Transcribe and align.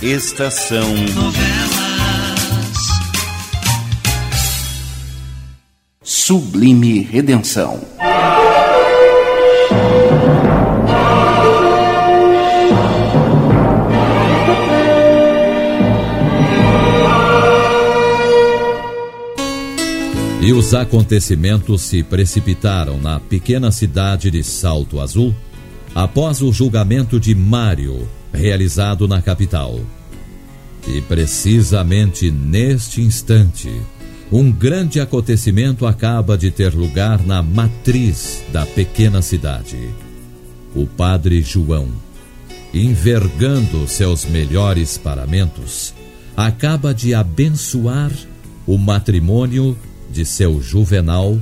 Estação 0.00 0.94
Novelas. 1.12 1.88
Sublime 6.04 7.00
Redenção. 7.00 7.80
E 20.40 20.52
os 20.52 20.72
acontecimentos 20.74 21.82
se 21.82 22.04
precipitaram 22.04 22.98
na 22.98 23.18
pequena 23.18 23.72
cidade 23.72 24.30
de 24.30 24.44
Salto 24.44 25.00
Azul 25.00 25.34
após 25.92 26.40
o 26.40 26.52
julgamento 26.52 27.18
de 27.18 27.34
Mário, 27.34 28.08
realizado 28.32 29.06
na 29.08 29.20
capital. 29.22 29.80
E 30.86 31.00
precisamente 31.02 32.30
neste 32.30 33.02
instante, 33.02 33.70
um 34.30 34.50
grande 34.50 35.00
acontecimento 35.00 35.86
acaba 35.86 36.36
de 36.36 36.50
ter 36.50 36.74
lugar 36.74 37.24
na 37.24 37.42
matriz 37.42 38.42
da 38.52 38.66
pequena 38.66 39.22
cidade. 39.22 39.78
O 40.74 40.86
padre 40.86 41.42
João, 41.42 41.88
envergando 42.72 43.88
seus 43.88 44.24
melhores 44.24 44.98
paramentos, 44.98 45.94
acaba 46.36 46.92
de 46.92 47.14
abençoar 47.14 48.12
o 48.66 48.76
matrimônio 48.76 49.76
de 50.10 50.24
seu 50.24 50.60
Juvenal 50.60 51.38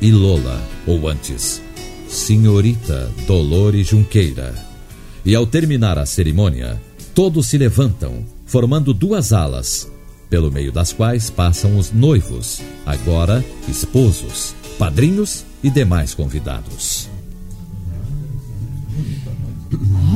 e 0.00 0.12
Lola, 0.12 0.62
ou 0.86 1.08
antes, 1.08 1.60
Senhorita 2.08 3.10
Dolores 3.26 3.88
Junqueira. 3.88 4.67
E 5.24 5.34
ao 5.34 5.46
terminar 5.46 5.98
a 5.98 6.06
cerimônia, 6.06 6.80
todos 7.14 7.46
se 7.46 7.58
levantam, 7.58 8.24
formando 8.46 8.94
duas 8.94 9.32
alas, 9.32 9.90
pelo 10.30 10.50
meio 10.50 10.70
das 10.70 10.92
quais 10.92 11.30
passam 11.30 11.76
os 11.76 11.92
noivos, 11.92 12.60
agora 12.86 13.44
esposos, 13.68 14.54
padrinhos 14.78 15.44
e 15.62 15.70
demais 15.70 16.14
convidados. 16.14 17.08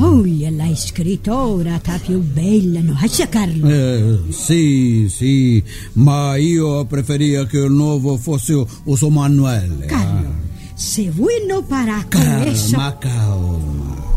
Olha, 0.01 0.49
la 0.51 0.75
scrittura 0.75 1.79
tá 1.79 1.99
più 1.99 2.19
bella, 2.19 2.81
non 2.81 2.97
è 2.99 3.29
Carlo? 3.29 3.69
Eh, 3.69 4.19
sì, 4.31 5.07
sì, 5.09 5.63
ma 5.93 6.35
io 6.37 6.85
preferia 6.85 7.45
che 7.45 7.59
il 7.59 7.71
nuovo 7.71 8.17
fosse 8.17 8.53
o 8.53 8.95
suo 8.95 9.09
Manuele. 9.09 9.85
Carlo, 9.85 10.33
se 10.73 11.11
vuoi 11.11 11.45
non 11.47 11.63
parar 11.65 12.05
eso... 12.45 12.75
Calma, 12.75 12.97
calma. 12.97 14.12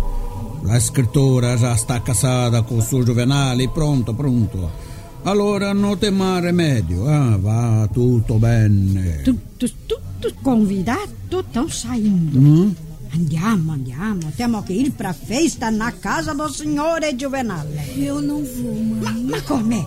La 0.67 0.81
scrittura 0.81 1.56
già 1.56 1.77
sta 1.77 2.03
casata 2.03 2.62
con 2.62 2.83
suo 2.83 3.05
Juvenale, 3.05 3.69
pronto, 3.69 4.12
pronto. 4.14 4.70
Allora 5.22 5.72
non 5.72 5.97
tem 5.98 6.12
mais 6.12 6.42
remédio. 6.42 7.06
Ah, 7.06 7.36
va 7.39 7.89
tutto 7.92 8.34
bene. 8.34 9.22
Tutti, 9.22 9.72
tutti 9.87 10.34
convidato 10.42 11.41
estão 11.41 11.69
saindo. 11.69 12.39
Mm? 12.39 12.70
Andiamo, 13.14 13.72
andiamo. 13.72 14.33
Temos 14.37 14.64
que 14.64 14.72
ir 14.72 14.91
pra 14.92 15.12
festa 15.12 15.70
na 15.70 15.92
casa 15.92 16.34
do 16.34 16.48
signore 16.48 17.14
Juvenale. 17.17 17.94
Eu 17.97 18.20
não 18.20 18.42
vou, 18.44 18.75
Ma, 18.75 19.11
mãe. 19.12 19.25
ma 19.25 19.41
come? 19.42 19.87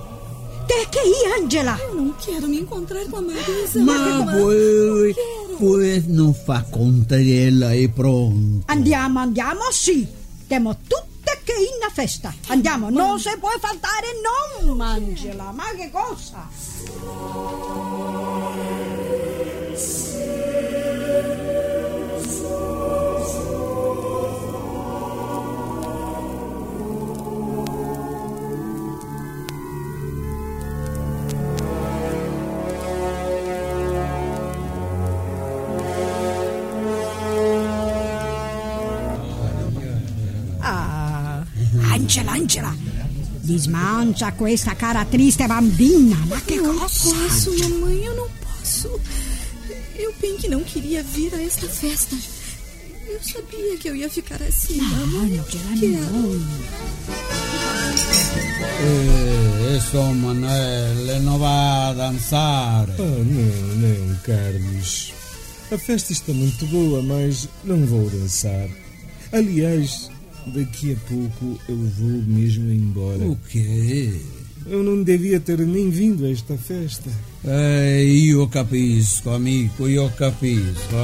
Tem 0.67 0.85
que 0.89 0.99
ir, 0.99 1.43
Angela. 1.43 1.77
Eu 1.89 1.95
não 1.95 2.13
quero 2.13 2.47
me 2.47 2.59
encontrar 2.61 3.05
com 3.09 3.17
a 3.17 3.21
Marisa. 3.21 3.81
Ma 3.83 4.31
voi, 4.31 5.13
voi 5.59 6.03
non 6.07 6.33
fa 6.33 6.63
conta 6.69 7.17
della 7.17 7.73
e 7.73 7.89
pronto. 7.89 8.63
Andiamo, 8.67 9.19
andiamo, 9.19 9.61
sì. 9.71 10.07
Temos 10.49 10.77
tutte 10.87 11.41
che 11.45 11.53
ir 11.53 11.77
na 11.79 11.89
festa. 11.93 12.33
Andiamo, 12.47 12.89
non 12.89 13.19
si 13.19 13.29
può 13.37 13.51
faltare 13.59 14.07
non, 14.65 14.81
Angela. 14.81 15.51
Ma 15.51 15.65
che 15.75 15.91
cosa? 15.91 16.49
Desmancha 43.69 44.31
questa 44.31 44.73
cara 44.75 45.05
triste 45.05 45.45
bambina. 45.47 46.15
Ma 46.27 46.41
che 46.41 46.55
Eu 46.55 46.73
não 46.73 46.79
cosa? 46.79 47.13
posso, 47.13 47.55
mamãe, 47.59 48.03
eu 48.03 48.15
não 48.15 48.27
posso. 48.41 48.99
Eu 49.95 50.11
bem 50.19 50.37
que 50.37 50.47
não 50.49 50.63
queria 50.63 51.03
vir 51.03 51.31
a 51.35 51.43
esta 51.43 51.67
festa. 51.67 52.15
Eu 53.07 53.19
sabia 53.21 53.77
que 53.77 53.89
eu 53.89 53.95
ia 53.95 54.09
ficar 54.09 54.41
assim, 54.41 54.81
mamãe. 54.81 55.35
Eu 55.35 55.43
quero. 55.43 55.87
não. 55.87 56.41
Eh, 58.81 59.75
insomma, 59.77 60.33
Manuele 60.33 61.19
non 61.19 61.37
va 61.37 61.89
a 61.89 61.93
danzare. 61.93 62.91
Ah, 62.97 63.03
não, 63.03 63.75
não, 63.77 64.15
Carlos. 64.23 65.13
A 65.71 65.77
festa 65.77 66.11
está 66.11 66.33
muito 66.33 66.65
boa, 66.67 67.03
mas 67.03 67.47
não 67.63 67.85
vou 67.85 68.09
dançar. 68.09 68.67
Aliás, 69.31 70.09
daqui 70.47 70.93
a 70.93 70.95
pouco 71.07 71.59
eu 71.69 71.77
vou 71.77 72.21
mesmo 72.25 72.71
embora. 72.71 73.08
O 73.25 73.37
quê? 73.49 74.21
Eu 74.65 74.83
não 74.83 75.01
devia 75.01 75.39
ter 75.39 75.59
nem 75.59 75.89
vindo 75.89 76.25
a 76.25 76.31
esta 76.31 76.55
festa. 76.57 77.09
Eh, 77.43 78.03
io 78.05 78.47
capisco, 78.47 79.31
amico, 79.31 79.87
io 79.87 80.09
capisco. 80.11 80.95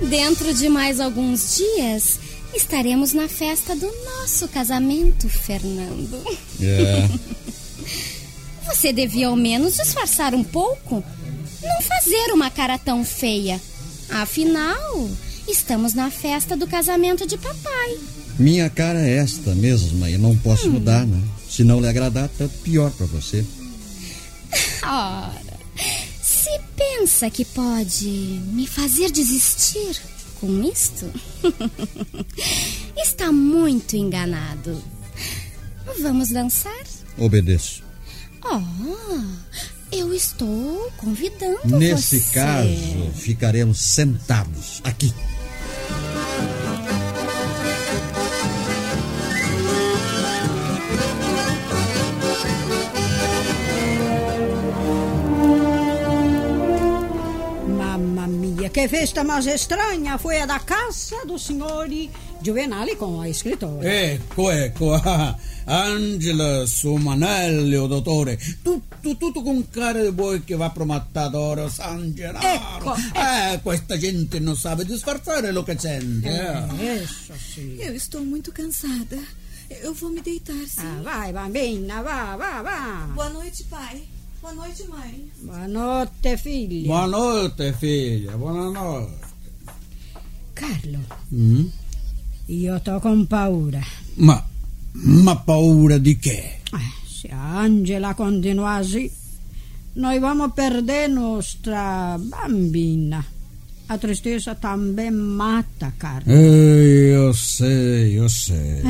Dentro 0.08 0.52
de 0.54 0.68
mais 0.68 1.00
alguns 1.00 1.56
dias, 1.56 2.20
estaremos 2.54 3.12
na 3.12 3.28
festa 3.28 3.74
do 3.74 3.90
nosso 4.04 4.48
casamento, 4.48 5.28
Fernando. 5.28 6.22
É. 6.60 7.08
Você 8.68 8.92
devia 8.92 9.28
ao 9.28 9.36
menos 9.36 9.76
disfarçar 9.76 10.34
um 10.34 10.44
pouco. 10.44 11.02
Não 11.62 11.82
fazer 11.82 12.32
uma 12.32 12.50
cara 12.50 12.78
tão 12.78 13.04
feia. 13.04 13.60
Afinal, 14.10 15.08
estamos 15.48 15.94
na 15.94 16.10
festa 16.10 16.56
do 16.56 16.66
casamento 16.66 17.26
de 17.26 17.36
papai. 17.38 17.98
Minha 18.38 18.70
cara 18.70 19.00
é 19.00 19.16
esta 19.16 19.54
mesma 19.54 20.08
e 20.10 20.16
não 20.18 20.36
posso 20.36 20.70
mudar, 20.70 21.04
né? 21.06 21.20
Se 21.50 21.64
não 21.64 21.80
lhe 21.80 21.88
agradar, 21.88 22.28
tanto 22.36 22.54
pior 22.58 22.90
para 22.92 23.06
você. 23.06 23.44
Ora, 24.82 25.58
se 26.22 26.50
pensa 26.76 27.28
que 27.30 27.44
pode 27.44 28.06
me 28.52 28.66
fazer 28.66 29.10
desistir 29.10 30.00
com 30.40 30.62
isto, 30.62 31.10
está 32.96 33.32
muito 33.32 33.96
enganado. 33.96 34.80
Vamos 36.00 36.28
dançar? 36.28 36.84
Obedeço. 37.16 37.82
Oh, 38.44 38.60
eu 39.90 40.14
estou 40.14 40.92
convidando 40.96 41.76
Nesse 41.78 42.20
você. 42.20 42.32
caso, 42.32 43.10
ficaremos 43.16 43.80
sentados 43.80 44.80
aqui. 44.84 45.12
Mamma 57.66 58.26
mia, 58.26 58.70
che 58.70 58.88
festa 58.88 59.24
mais 59.24 59.46
estranha. 59.46 60.18
Foi 60.18 60.40
a 60.40 60.46
da 60.46 60.60
casa 60.60 61.24
do 61.24 61.38
signore 61.38 62.10
Juvenale 62.40 62.96
com 62.96 63.20
a 63.20 63.28
escritora. 63.28 63.82
Ecco, 63.88 64.50
ecco, 64.52 64.94
ah, 64.94 65.36
Angela, 65.64 66.64
suo 66.66 66.96
Manello, 66.96 67.86
dottore, 67.86 68.38
tutto, 68.62 69.16
tutto 69.16 69.42
con 69.42 69.68
cara 69.68 70.00
di 70.02 70.10
voi 70.10 70.42
che 70.44 70.56
va 70.56 70.70
pro 70.70 70.84
matadoro, 70.86 71.68
San 71.68 72.14
Gennaro. 72.14 72.46
Ecco, 72.46 72.94
Eh, 73.14 73.60
questa 73.62 73.98
gente 73.98 74.38
non 74.40 74.56
sa 74.56 74.74
disfarçare 74.74 75.52
lo 75.52 75.62
che 75.62 75.76
sente. 75.78 76.28
eh. 76.28 77.02
Isso, 77.02 77.32
sim. 77.54 77.76
Eu 77.80 77.94
estou 77.94 78.24
muito 78.24 78.50
cansada. 78.52 79.18
Eu 79.82 79.92
vou 79.92 80.08
me 80.10 80.22
deitar, 80.22 80.54
sim. 80.66 80.80
Ah, 80.80 81.00
vai, 81.02 81.32
bambina, 81.32 82.02
vá, 82.02 82.36
vá, 82.36 82.62
vá. 82.62 83.06
Boa 83.14 83.28
noite, 83.28 83.64
pai. 83.68 84.00
Boa 84.40 84.54
noite, 84.54 84.86
mãe. 84.88 85.28
Boa 85.42 85.66
notte, 85.68 86.36
figlia. 86.38 86.86
Buonanotte, 86.86 87.72
figlia, 87.74 88.36
buonanotte. 88.38 89.26
Carlo, 90.54 90.98
Mm? 91.30 91.66
Io 92.48 92.80
tô 92.80 93.00
com 93.00 93.26
paura. 93.26 93.80
Ma, 94.16 94.42
ma 94.92 95.36
paura 95.36 95.98
di 95.98 96.18
che? 96.18 96.60
Eh, 96.72 96.92
se 97.06 97.28
Angela 97.30 98.14
continua 98.14 98.76
assim, 98.76 99.10
noi 99.94 100.18
vamos 100.18 100.52
perder 100.54 101.08
nostra 101.08 102.18
bambina. 102.18 103.24
a 103.90 103.96
tristeza 103.96 104.54
também 104.54 105.10
mata, 105.10 105.92
Carlo. 105.96 106.30
Eh, 106.30 107.10
io 107.12 107.32
sei, 107.32 108.12
io 108.12 108.28
sei. 108.28 108.82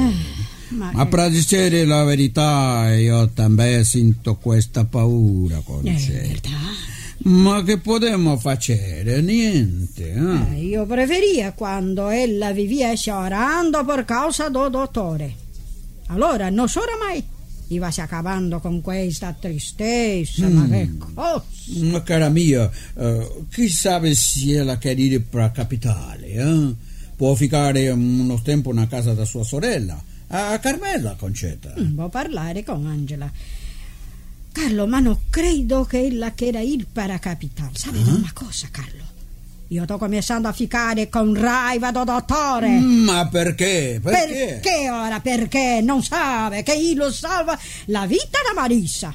Ma, 0.70 0.90
Ma 0.92 1.06
per 1.06 1.30
dire 1.30 1.84
la 1.84 2.02
verità, 2.04 2.94
io 2.94 3.30
também 3.30 3.84
sinto 3.84 4.34
questa 4.34 4.84
paura, 4.84 5.58
è 5.58 5.62
Concetta. 5.62 6.20
verità. 6.20 6.50
Ma 7.20 7.62
che 7.62 7.78
potremmo 7.78 8.36
fare? 8.38 9.20
Niente. 9.20 10.12
eh? 10.12 10.54
Eh, 10.54 10.64
io 10.64 10.86
preferia 10.86 11.52
quando 11.52 12.08
ella 12.08 12.52
vivia 12.52 12.92
chorando 12.94 13.84
por 13.84 14.04
causa 14.04 14.48
do 14.48 14.68
dottore. 14.68 15.34
Allora 16.06 16.48
non 16.48 16.66
chora 16.72 16.96
mai. 16.98 17.22
Iva 17.70 17.90
acabando 17.94 18.60
con 18.60 18.80
questa 18.80 19.36
tristezza, 19.38 20.48
ma 20.48 20.66
che 20.68 20.88
cosa. 20.96 21.44
Ma 21.80 22.02
cara 22.02 22.30
mia, 22.30 22.70
eh, 22.96 23.44
chi 23.50 23.68
sa 23.68 24.00
se 24.14 24.52
ela 24.56 24.78
quer 24.78 24.98
ir 24.98 25.22
a 25.32 25.50
capitale? 25.50 26.26
Eh? 26.28 26.74
Può 27.14 27.34
ficare 27.34 27.90
uno 27.90 28.40
tempo 28.40 28.72
na 28.72 28.86
casa 28.86 29.12
da 29.12 29.26
sua 29.26 29.44
sorella, 29.44 30.02
a 30.28 30.58
Carmela, 30.60 31.14
Concetta. 31.18 31.74
Mm, 31.78 31.94
Può 31.94 32.08
parlare 32.08 32.62
con 32.64 32.86
Angela. 32.86 33.30
Carlo, 34.52 34.86
ma 34.86 34.98
non 35.00 35.18
credo 35.30 35.84
che 35.84 36.06
ella 36.06 36.32
quiera 36.32 36.60
ir 36.60 36.86
para 36.92 37.18
capital. 37.18 37.70
Sabe 37.74 38.02
di 38.02 38.08
una 38.10 38.30
cosa, 38.34 38.68
Carlo? 38.70 39.04
Io 39.68 39.84
sto 39.84 39.98
cominciando 39.98 40.48
a 40.48 40.52
ficare 40.52 41.08
con 41.08 41.34
raiva 41.34 41.92
do 41.92 42.02
dottore. 42.04 42.68
Ma 42.80 43.28
perché? 43.28 44.00
Perché? 44.02 44.58
Perché 44.62 44.90
ora? 44.90 45.20
Perché 45.20 45.80
non 45.82 46.02
sa 46.02 46.48
che 46.64 46.72
io 46.74 47.10
salva 47.12 47.56
la 47.86 48.06
vita 48.06 48.38
da 48.46 48.58
Marissa. 48.60 49.14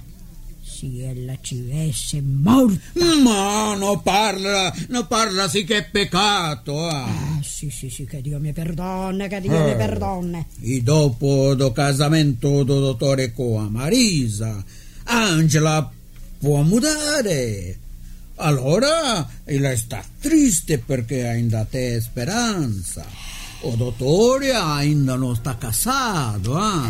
Se 0.62 0.86
ella 1.10 1.34
ci 1.42 1.66
avesse 1.70 2.22
morto. 2.22 2.80
Ma 3.24 3.74
non 3.76 4.02
parla, 4.04 4.72
non 4.90 5.08
parla 5.08 5.48
sì 5.50 5.64
che 5.64 5.78
è 5.78 5.86
peccato. 5.90 6.88
ah. 6.88 7.04
Ah, 7.06 7.40
sì, 7.42 7.70
sì, 7.72 7.90
sì, 7.90 8.06
che 8.06 8.22
Dio 8.22 8.40
mi 8.40 8.54
perdone, 8.54 9.28
che 9.28 9.42
Dio 9.42 9.52
mi 9.64 9.72
Eh. 9.72 9.76
perdone. 9.76 10.48
E 10.62 10.82
dopo 10.82 11.54
do 11.56 11.72
casamento 11.72 12.64
do 12.64 12.80
dottore 12.80 13.32
con 13.34 13.68
Marisa, 13.72 14.64
Angela 15.14 15.88
può 16.40 16.62
mudare. 16.64 17.78
Allora 18.38 19.28
ella 19.44 19.76
sta 19.78 20.04
triste 20.20 20.80
perché 20.80 21.28
ainda 21.28 21.66
tem 21.70 22.00
speranza. 22.02 23.06
O 23.62 23.76
dottore 23.76 24.52
ainda 24.54 25.16
non 25.16 25.36
sta 25.36 25.56
casato. 25.58 26.56
ah. 26.56 26.90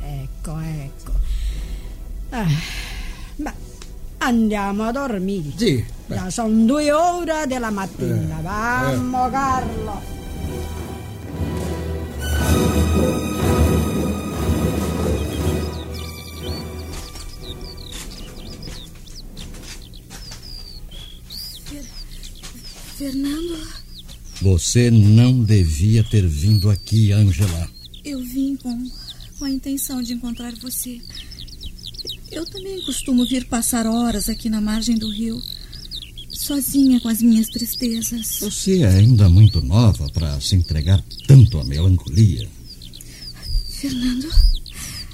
Eh, 0.00 0.22
ecco, 0.22 0.58
ecco. 0.60 1.12
Ah, 2.30 2.46
ma 3.36 3.52
andiamo 4.18 4.84
a 4.84 4.92
dormire. 4.92 5.52
Sì. 5.56 5.84
Già 6.06 6.30
sono 6.30 6.64
due 6.64 6.92
ore 6.92 7.46
della 7.48 7.70
mattina. 7.70 8.38
Eh, 8.38 8.42
Vamo, 8.42 9.28
Carlo. 9.30 10.18
Fernando, 23.00 23.58
Você 24.42 24.90
não 24.90 25.42
devia 25.42 26.04
ter 26.04 26.26
vindo 26.26 26.68
aqui, 26.68 27.12
Angela. 27.12 27.66
eu 28.04 28.22
vim 28.22 28.56
com, 28.56 28.90
com 29.38 29.46
a 29.46 29.50
intenção 29.50 30.02
de 30.02 30.12
encontrar 30.12 30.54
você. 30.56 31.00
Eu 32.30 32.44
também 32.44 32.78
costumo 32.82 33.24
vir 33.24 33.46
passar 33.46 33.86
horas 33.86 34.28
aqui 34.28 34.50
na 34.50 34.60
margem 34.60 34.98
do 34.98 35.08
rio, 35.10 35.40
sozinha 36.30 37.00
com 37.00 37.08
as 37.08 37.22
minhas 37.22 37.48
tristezas. 37.48 38.36
Você 38.40 38.82
é 38.82 38.88
ainda 38.88 39.30
muito 39.30 39.62
nova 39.62 40.06
para 40.10 40.38
se 40.38 40.54
entregar 40.54 41.02
tanto 41.26 41.58
à 41.58 41.64
melancolia. 41.64 42.46
Fernando, 43.70 44.28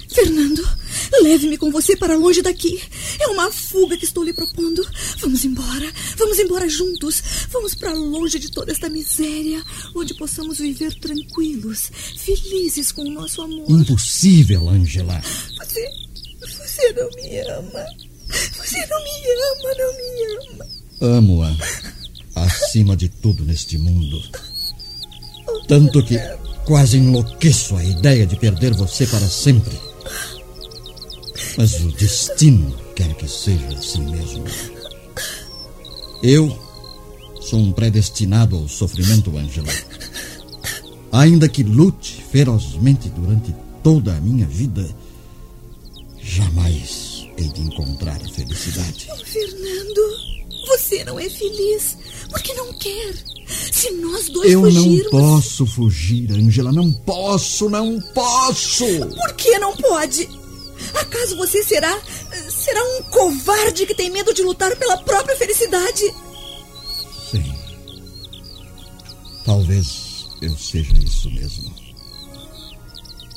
Fernando, 0.09 0.76
leve-me 1.21 1.57
com 1.57 1.71
você 1.71 1.95
para 1.95 2.17
longe 2.17 2.41
daqui. 2.41 2.81
É 3.19 3.27
uma 3.27 3.51
fuga 3.51 3.97
que 3.97 4.05
estou 4.05 4.23
lhe 4.23 4.33
propondo. 4.33 4.85
Vamos 5.19 5.43
embora, 5.45 5.91
vamos 6.17 6.39
embora 6.39 6.69
juntos. 6.69 7.21
Vamos 7.51 7.75
para 7.75 7.93
longe 7.93 8.39
de 8.39 8.51
toda 8.51 8.71
esta 8.71 8.89
miséria, 8.89 9.63
onde 9.95 10.13
possamos 10.13 10.59
viver 10.59 10.93
tranquilos, 10.99 11.91
felizes 12.17 12.91
com 12.91 13.03
o 13.03 13.11
nosso 13.11 13.41
amor. 13.41 13.69
Impossível, 13.69 14.69
Angela. 14.69 15.21
Você, 15.57 15.89
você 16.41 16.93
não 16.93 17.09
me 17.11 17.39
ama. 17.39 17.85
Você 18.57 18.85
não 18.87 19.03
me 19.03 19.11
ama, 19.53 19.75
não 19.77 19.93
me 19.97 20.53
ama. 20.53 20.65
Amo-a 20.99 21.57
acima 22.35 22.95
de 22.95 23.09
tudo 23.09 23.45
neste 23.45 23.77
mundo. 23.77 24.21
Tanto 25.67 26.03
que 26.05 26.17
quase 26.65 26.97
enlouqueço 26.97 27.75
a 27.75 27.83
ideia 27.83 28.25
de 28.25 28.35
perder 28.35 28.73
você 28.73 29.05
para 29.07 29.27
sempre. 29.27 29.86
Mas 31.57 31.73
o 31.81 31.91
destino 31.91 32.75
quer 32.95 33.13
que 33.15 33.27
seja 33.27 33.67
assim 33.75 34.01
mesmo. 34.11 34.43
Eu 36.21 36.57
sou 37.41 37.59
um 37.59 37.71
predestinado 37.71 38.55
ao 38.55 38.67
sofrimento, 38.67 39.35
Angela. 39.35 39.67
Ainda 41.11 41.49
que 41.49 41.63
lute 41.63 42.23
ferozmente 42.31 43.09
durante 43.09 43.55
toda 43.83 44.15
a 44.15 44.21
minha 44.21 44.45
vida, 44.45 44.87
jamais 46.21 47.27
hei 47.37 47.47
de 47.47 47.61
encontrar 47.61 48.17
a 48.23 48.29
felicidade. 48.29 49.07
Fernando, 49.25 50.01
você 50.67 51.03
não 51.05 51.19
é 51.19 51.27
feliz 51.29 51.97
porque 52.29 52.53
não 52.53 52.71
quer. 52.73 53.15
Se 53.47 53.91
nós 53.91 54.29
dois 54.29 54.51
Eu 54.51 54.61
não 54.61 54.71
fugirmos. 54.71 55.09
posso 55.11 55.65
fugir, 55.65 56.31
Angela. 56.33 56.71
Não 56.71 56.91
posso, 56.91 57.69
não 57.69 57.99
posso. 58.13 58.85
Por 58.85 59.33
que 59.35 59.57
não 59.57 59.75
pode? 59.77 60.27
Acaso 60.99 61.37
você 61.37 61.63
será. 61.63 61.99
será 62.49 62.83
um 62.83 63.03
covarde 63.03 63.85
que 63.85 63.95
tem 63.95 64.09
medo 64.09 64.33
de 64.33 64.41
lutar 64.41 64.75
pela 64.75 64.97
própria 64.97 65.35
felicidade? 65.35 66.03
Sim. 67.31 67.55
Talvez 69.45 70.27
eu 70.41 70.55
seja 70.57 70.93
isso 70.97 71.29
mesmo. 71.31 71.73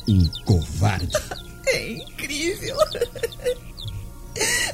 Um 0.09 0.27
covarde. 0.45 1.13
É 1.73 1.89
incrível. 1.93 2.77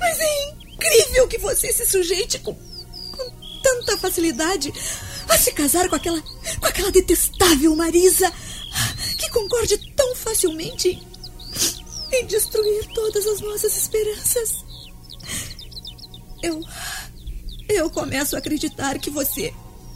Mas 0.00 0.18
é 0.18 0.50
incrível 0.50 1.28
que 1.28 1.36
você 1.36 1.70
se 1.70 1.84
sujeite 1.84 2.38
com, 2.38 2.54
com 2.54 3.30
tanta 3.62 3.98
facilidade 3.98 4.72
a 5.28 5.36
se 5.36 5.52
casar 5.52 5.90
com 5.90 5.96
aquela. 5.96 6.22
com 6.22 6.66
aquela 6.66 6.90
detestável 6.90 7.76
Marisa, 7.76 8.32
que 9.18 9.28
concorde 9.28 9.76
tão 9.94 10.16
facilmente 10.16 10.99
em, 12.12 12.26
destruir 12.26 12.86
todas 12.94 13.26
as 13.26 13.40
nossas 13.40 13.76
esperanças. 13.76 14.64
Eu. 16.42 16.60
Eu 17.68 17.90
começo 17.90 18.36
a 18.36 18.38
acreditar 18.38 18.98
que 18.98 19.10
você. 19.10 19.52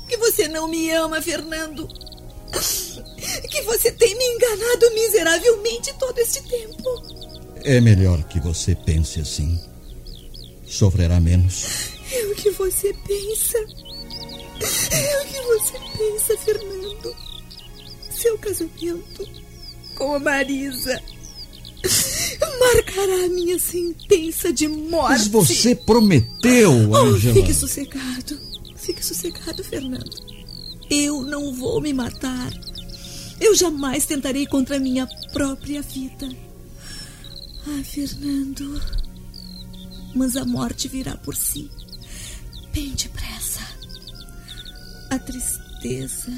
que 0.09 0.17
você 0.17 0.49
não 0.49 0.69
me 0.69 0.90
ama, 0.90 1.23
Fernando. 1.23 1.88
Que 3.49 3.62
você 3.62 3.93
tem 3.93 4.17
me 4.17 4.25
enganado 4.25 4.90
miseravelmente 4.93 5.95
todo 5.95 6.19
este 6.19 6.43
tempo. 6.43 7.21
É 7.62 7.81
melhor 7.81 8.25
que 8.25 8.40
você 8.40 8.75
pense 8.75 9.21
assim. 9.21 9.61
Sofrerá 10.67 11.21
menos. 11.21 11.93
É 12.12 12.26
o 12.26 12.35
que 12.35 12.50
você 12.50 12.93
pensa. 13.07 13.59
É 14.90 15.23
o 15.23 15.26
que 15.26 15.40
você 15.43 15.79
pensa, 15.97 16.37
Fernando. 16.38 17.17
Seu 18.11 18.37
casamento 18.38 19.29
com 19.97 20.14
a 20.14 20.19
Marisa 20.19 21.00
marcará 22.61 23.25
a 23.25 23.29
minha 23.29 23.59
sentença 23.59 24.52
de 24.52 24.69
morte. 24.69 25.09
Mas 25.11 25.26
você 25.29 25.75
prometeu, 25.75 26.90
Oh, 26.90 26.97
Angela. 26.97 27.35
fique 27.35 27.55
sossegado. 27.55 28.38
Fique 28.76 29.05
sossegado, 29.05 29.64
Fernando. 29.64 30.11
Eu 30.90 31.23
não 31.23 31.52
vou 31.55 31.81
me 31.81 31.93
matar. 31.93 32.52
Eu 33.40 33.55
jamais 33.55 34.05
tentarei 34.07 34.47
contra 34.47 34.76
a 34.76 34.81
minha 34.81 35.07
própria 35.33 35.81
vida. 35.83 36.29
Ah, 37.67 37.83
Fernando. 37.85 38.81
Mas 40.14 40.37
a 40.37 40.45
morte 40.45 40.88
virá 40.88 41.17
por 41.17 41.35
si. 41.37 41.71
Bem 42.73 42.90
depressa. 42.90 43.61
A 45.11 45.19
tristeza, 45.19 46.33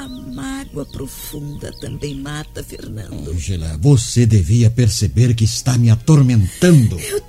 a 0.00 0.08
mágoa 0.08 0.86
profunda 0.86 1.70
também 1.78 2.14
mata, 2.14 2.64
Fernando. 2.64 3.30
Angela, 3.30 3.76
você 3.78 4.24
devia 4.24 4.70
perceber 4.70 5.34
que 5.34 5.44
está 5.44 5.76
me 5.76 5.90
atormentando. 5.90 6.98
Eu 6.98 7.22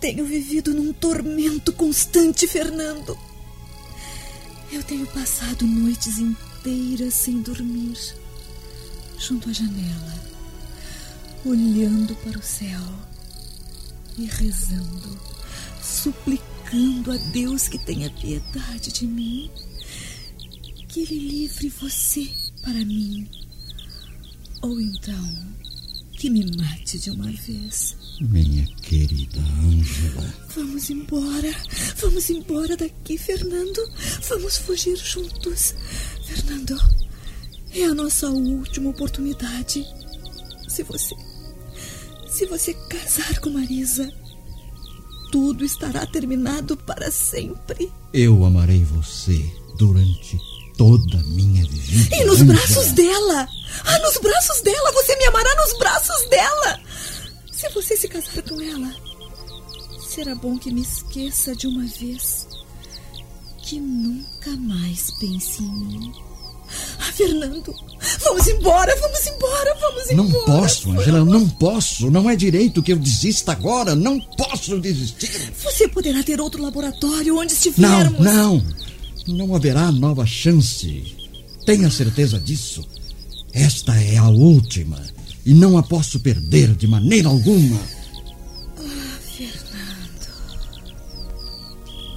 tenho 0.00 0.24
vivido 0.26 0.74
num 0.74 0.92
tormento 0.92 1.72
constante, 1.72 2.48
Fernando. 2.48 3.16
Eu 4.72 4.82
tenho 4.82 5.06
passado 5.06 5.64
noites 5.64 6.18
inteiras 6.18 7.14
sem 7.14 7.40
dormir, 7.42 7.96
junto 9.16 9.48
à 9.48 9.52
janela, 9.52 10.14
olhando 11.44 12.16
para 12.16 12.36
o 12.36 12.42
céu 12.42 12.82
e 14.18 14.24
rezando, 14.24 15.16
suplicando 15.80 17.12
a 17.12 17.16
Deus 17.30 17.68
que 17.68 17.78
tenha 17.78 18.10
piedade 18.10 18.90
de 18.90 19.06
mim. 19.06 19.48
Que 20.96 21.02
ele 21.02 21.28
livre 21.28 21.68
você 21.68 22.26
para 22.62 22.82
mim. 22.86 23.28
Ou 24.62 24.80
então, 24.80 25.46
que 26.12 26.30
me 26.30 26.42
mate 26.56 26.98
de 26.98 27.10
uma 27.10 27.30
vez. 27.30 27.94
Minha 28.18 28.64
querida 28.80 29.38
Ângela. 29.62 30.34
Vamos 30.54 30.88
embora. 30.88 31.54
Vamos 32.00 32.30
embora 32.30 32.78
daqui, 32.78 33.18
Fernando. 33.18 33.92
Vamos 34.26 34.56
fugir 34.56 34.96
juntos. 34.96 35.74
Fernando, 36.24 36.78
é 37.72 37.84
a 37.84 37.94
nossa 37.94 38.30
última 38.30 38.88
oportunidade. 38.88 39.86
Se 40.66 40.82
você. 40.82 41.14
Se 42.26 42.46
você 42.46 42.72
casar 42.72 43.38
com 43.40 43.50
Marisa, 43.50 44.10
tudo 45.30 45.62
estará 45.62 46.06
terminado 46.06 46.74
para 46.74 47.10
sempre. 47.10 47.92
Eu 48.14 48.46
amarei 48.46 48.82
você 48.82 49.44
durante 49.76 50.55
toda 50.76 51.18
a 51.18 51.22
minha 51.24 51.64
vida. 51.66 52.16
E 52.16 52.24
nos 52.24 52.42
braços 52.42 52.92
dela! 52.92 53.48
Ah, 53.84 53.98
nos 54.00 54.16
braços 54.18 54.60
dela! 54.62 54.92
Você 54.92 55.16
me 55.16 55.24
amará 55.26 55.54
nos 55.56 55.78
braços 55.78 56.28
dela! 56.28 56.80
Se 57.52 57.68
você 57.70 57.96
se 57.96 58.08
casar 58.08 58.42
com 58.42 58.60
ela, 58.60 58.92
será 60.08 60.34
bom 60.34 60.58
que 60.58 60.70
me 60.72 60.82
esqueça 60.82 61.54
de 61.56 61.66
uma 61.66 61.84
vez. 61.86 62.46
Que 63.62 63.80
nunca 63.80 64.50
mais 64.58 65.10
pense 65.18 65.62
em 65.62 65.66
mim. 65.68 66.12
Ah, 67.00 67.12
Fernando, 67.12 67.74
vamos 68.22 68.46
embora, 68.48 68.94
vamos 69.00 69.26
embora, 69.26 69.74
vamos 69.80 70.10
Não 70.10 70.24
embora. 70.26 70.44
posso, 70.62 70.90
Angela, 70.90 71.24
não 71.24 71.48
posso. 71.48 72.10
Não 72.10 72.28
é 72.28 72.36
direito 72.36 72.82
que 72.82 72.92
eu 72.92 72.96
desista 72.98 73.52
agora. 73.52 73.94
Não 73.94 74.20
posso 74.20 74.78
desistir. 74.80 75.52
Você 75.62 75.88
poderá 75.88 76.22
ter 76.22 76.40
outro 76.40 76.62
laboratório 76.62 77.36
onde 77.38 77.52
Não, 77.52 77.56
estivermos. 77.56 78.20
não. 78.20 78.56
Não 78.56 78.86
haverá 79.54 79.90
nova 79.90 80.24
chance. 80.24 81.16
Tenha 81.64 81.90
certeza 81.90 82.38
disso. 82.38 82.86
Esta 83.52 83.94
é 84.00 84.16
a 84.16 84.28
última. 84.28 85.02
E 85.44 85.54
não 85.54 85.78
a 85.78 85.82
posso 85.82 86.20
perder 86.20 86.74
de 86.74 86.86
maneira 86.86 87.28
alguma. 87.28 87.80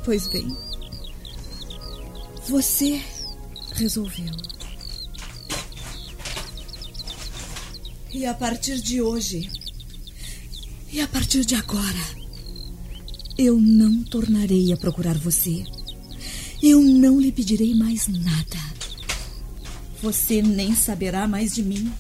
Pois 0.04 0.28
bem, 0.28 0.58
você 2.48 3.00
resolveu. 3.74 4.34
E 8.12 8.26
a 8.26 8.34
partir 8.34 8.82
de 8.82 9.02
hoje, 9.02 9.48
e 10.92 11.00
a 11.00 11.08
partir 11.08 11.46
de 11.46 11.54
agora, 11.54 12.20
eu 13.38 13.62
não 13.62 14.04
tornarei 14.04 14.74
a 14.74 14.78
procurar 14.78 15.16
você. 15.18 15.64
Eu 16.62 16.82
não 16.82 17.20
lhe 17.20 17.32
pedirei 17.32 17.74
mais 17.74 18.08
nada. 18.08 18.60
Você 20.02 20.42
nem 20.42 20.76
saberá 20.76 21.28
mais 21.28 21.56
de 21.56 21.64
mim. 21.64 21.92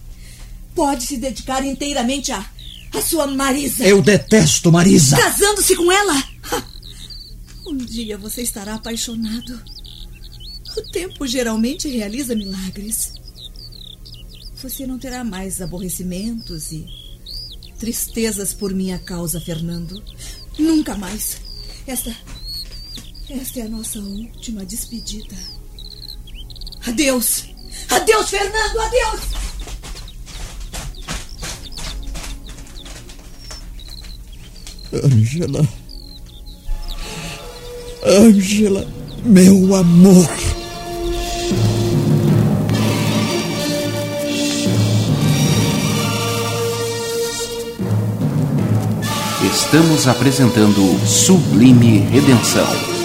Pode 0.75 1.03
se 1.03 1.17
dedicar 1.17 1.65
inteiramente 1.65 2.31
a, 2.31 2.45
a 2.93 3.01
sua 3.01 3.27
Marisa. 3.27 3.85
Eu 3.85 4.01
detesto 4.01 4.71
Marisa. 4.71 5.17
Casando-se 5.17 5.75
com 5.75 5.91
ela? 5.91 6.23
Um 7.67 7.77
dia 7.77 8.17
você 8.17 8.41
estará 8.41 8.75
apaixonado. 8.75 9.61
O 10.75 10.81
tempo 10.91 11.27
geralmente 11.27 11.87
realiza 11.87 12.35
milagres. 12.35 13.13
Você 14.61 14.85
não 14.87 14.97
terá 14.97 15.23
mais 15.23 15.61
aborrecimentos 15.61 16.71
e 16.71 16.85
tristezas 17.79 18.53
por 18.53 18.73
minha 18.73 18.99
causa, 18.99 19.39
Fernando. 19.39 20.03
Nunca 20.57 20.95
mais. 20.95 21.37
Esta. 21.87 22.15
Esta 23.29 23.59
é 23.59 23.63
a 23.63 23.69
nossa 23.69 23.99
última 23.99 24.65
despedida. 24.65 25.35
Adeus! 26.87 27.45
Adeus, 27.89 28.27
Fernando! 28.27 28.79
Adeus! 28.79 29.21
Ângela. 34.91 35.67
Ângela, 38.03 38.87
meu 39.23 39.75
amor. 39.75 40.27
Estamos 49.53 50.07
apresentando 50.07 50.99
Sublime 51.05 51.99
Redenção. 51.99 52.98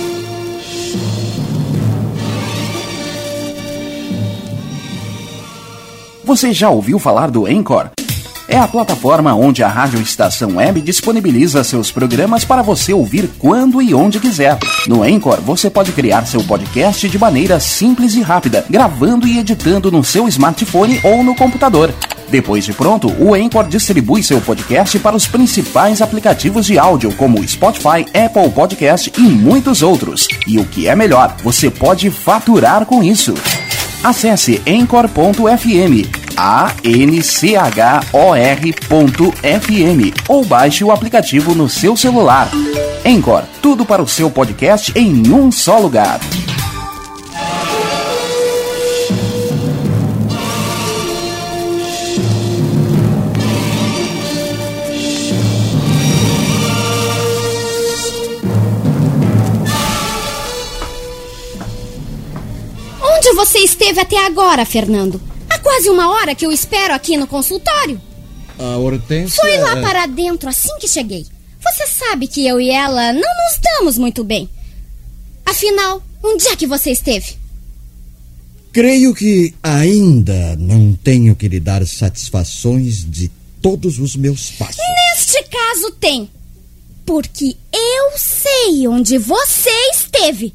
Você 6.24 6.54
já 6.54 6.70
ouviu 6.70 6.98
falar 6.98 7.30
do 7.30 7.44
Anchor? 7.44 7.90
É 8.48 8.56
a 8.56 8.66
plataforma 8.66 9.34
onde 9.34 9.62
a 9.62 9.68
Rádio 9.68 10.00
Estação 10.00 10.56
Web 10.56 10.80
disponibiliza 10.80 11.62
seus 11.62 11.90
programas 11.90 12.46
para 12.46 12.62
você 12.62 12.94
ouvir 12.94 13.28
quando 13.38 13.82
e 13.82 13.94
onde 13.94 14.18
quiser. 14.18 14.58
No 14.86 15.02
Anchor, 15.02 15.42
você 15.42 15.68
pode 15.68 15.92
criar 15.92 16.26
seu 16.26 16.42
podcast 16.42 17.10
de 17.10 17.18
maneira 17.18 17.60
simples 17.60 18.14
e 18.14 18.22
rápida, 18.22 18.64
gravando 18.70 19.26
e 19.26 19.38
editando 19.38 19.92
no 19.92 20.02
seu 20.02 20.26
smartphone 20.26 20.98
ou 21.04 21.22
no 21.22 21.34
computador. 21.34 21.92
Depois 22.30 22.64
de 22.64 22.72
pronto, 22.72 23.12
o 23.22 23.34
Anchor 23.34 23.68
distribui 23.68 24.22
seu 24.22 24.40
podcast 24.40 24.98
para 25.00 25.14
os 25.14 25.26
principais 25.26 26.00
aplicativos 26.00 26.64
de 26.64 26.78
áudio, 26.78 27.12
como 27.16 27.46
Spotify, 27.46 28.06
Apple 28.14 28.50
Podcast 28.54 29.12
e 29.18 29.20
muitos 29.20 29.82
outros. 29.82 30.26
E 30.46 30.58
o 30.58 30.64
que 30.64 30.88
é 30.88 30.96
melhor, 30.96 31.36
você 31.42 31.70
pode 31.70 32.10
faturar 32.10 32.86
com 32.86 33.02
isso. 33.02 33.34
Acesse 34.04 34.62
Anchor.fm, 34.68 36.06
A-N-C-H-O-R.fm 36.36 37.24
ou 40.28 40.44
baixe 40.44 40.84
o 40.84 40.92
aplicativo 40.92 41.54
no 41.54 41.70
seu 41.70 41.96
celular. 41.96 42.50
Anchor, 43.02 43.44
tudo 43.62 43.86
para 43.86 44.02
o 44.02 44.06
seu 44.06 44.30
podcast 44.30 44.92
em 44.94 45.32
um 45.32 45.50
só 45.50 45.78
lugar. 45.78 46.20
Você 63.54 63.60
esteve 63.60 64.00
até 64.00 64.26
agora, 64.26 64.66
Fernando? 64.66 65.20
Há 65.48 65.60
quase 65.60 65.88
uma 65.88 66.10
hora 66.10 66.34
que 66.34 66.44
eu 66.44 66.50
espero 66.50 66.92
aqui 66.92 67.16
no 67.16 67.24
consultório. 67.24 68.02
A 68.58 68.76
Hortência... 68.78 69.40
Foi 69.40 69.56
lá 69.58 69.76
para 69.76 70.06
dentro 70.06 70.48
assim 70.48 70.76
que 70.80 70.88
cheguei. 70.88 71.24
Você 71.62 71.86
sabe 71.86 72.26
que 72.26 72.44
eu 72.44 72.60
e 72.60 72.70
ela 72.70 73.12
não 73.12 73.20
nos 73.20 73.60
damos 73.62 73.96
muito 73.96 74.24
bem. 74.24 74.50
Afinal, 75.46 76.02
onde 76.20 76.48
é 76.48 76.56
que 76.56 76.66
você 76.66 76.90
esteve? 76.90 77.36
Creio 78.72 79.14
que 79.14 79.54
ainda 79.62 80.56
não 80.56 80.92
tenho 80.92 81.36
que 81.36 81.46
lhe 81.46 81.60
dar 81.60 81.86
satisfações 81.86 83.08
de 83.08 83.30
todos 83.62 84.00
os 84.00 84.16
meus 84.16 84.50
passos. 84.50 84.82
Neste 85.12 85.40
caso 85.44 85.92
tem. 85.92 86.28
Porque 87.06 87.56
eu 87.72 88.18
sei 88.18 88.88
onde 88.88 89.16
você 89.16 89.70
esteve. 89.92 90.52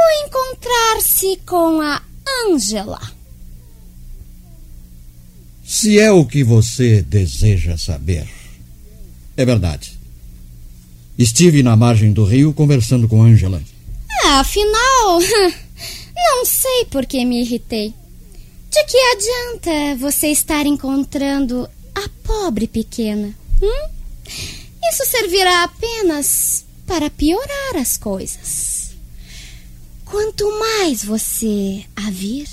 Foi 0.00 0.26
encontrar-se 0.26 1.36
com 1.44 1.80
a 1.82 2.02
Angela. 2.48 2.98
Se 5.62 5.98
é 5.98 6.10
o 6.10 6.24
que 6.24 6.42
você 6.42 7.02
deseja 7.02 7.76
saber, 7.76 8.26
é 9.36 9.44
verdade. 9.44 9.98
Estive 11.18 11.62
na 11.62 11.76
margem 11.76 12.14
do 12.14 12.24
rio 12.24 12.54
conversando 12.54 13.06
com 13.06 13.22
Angela. 13.22 13.62
Ah, 14.24 14.40
afinal, 14.40 15.20
não 16.16 16.46
sei 16.46 16.86
por 16.90 17.04
que 17.04 17.22
me 17.26 17.42
irritei. 17.42 17.94
De 18.70 18.84
que 18.84 18.96
adianta 18.96 19.96
você 19.96 20.28
estar 20.28 20.64
encontrando 20.64 21.68
a 21.94 22.08
pobre 22.24 22.66
pequena? 22.66 23.34
Hum? 23.60 23.88
Isso 24.90 25.04
servirá 25.06 25.64
apenas 25.64 26.64
para 26.86 27.10
piorar 27.10 27.76
as 27.76 27.98
coisas. 27.98 28.79
Quanto 30.10 30.58
mais 30.58 31.04
você 31.04 31.84
a 31.94 32.10
vir, 32.10 32.48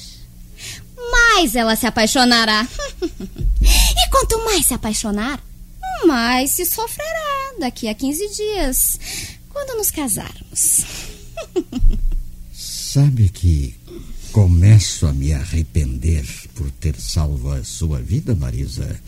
mais 1.12 1.56
ela 1.56 1.76
se 1.76 1.88
apaixonará. 1.88 2.68
e 3.62 4.10
quanto 4.12 4.46
mais 4.46 4.66
se 4.66 4.74
apaixonar, 4.76 5.44
mais 6.06 6.52
se 6.52 6.66
sofrerá 6.66 7.54
daqui 7.60 7.88
a 7.88 7.96
15 7.96 8.36
dias, 8.36 9.00
quando 9.50 9.78
nos 9.78 9.90
casarmos. 9.90 10.86
Sabe 12.54 13.30
que 13.30 13.76
começo 14.32 15.08
a 15.08 15.14
me 15.14 15.34
arrepender 15.34 16.26
por 16.54 16.70
ter 16.72 16.96
salvo 17.00 17.52
a 17.52 17.64
sua 17.64 18.00
vida, 18.00 18.36
Marisa. 18.36 19.00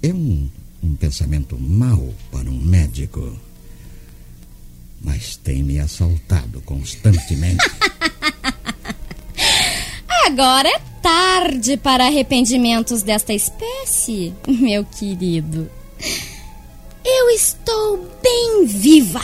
É 0.00 0.12
um, 0.12 0.48
um 0.82 0.94
pensamento 0.94 1.58
mau 1.58 2.14
para 2.30 2.48
um 2.48 2.60
médico. 2.60 3.36
Mas 5.02 5.36
tem 5.36 5.62
me 5.62 5.78
assaltado 5.80 6.60
constantemente. 6.62 7.64
Agora 10.26 10.68
é 10.68 10.78
tarde 11.02 11.76
para 11.76 12.06
arrependimentos 12.06 13.02
desta 13.02 13.32
espécie, 13.32 14.32
meu 14.46 14.84
querido. 14.84 15.68
Eu 17.04 17.30
estou 17.30 18.08
bem 18.22 18.64
viva 18.64 19.22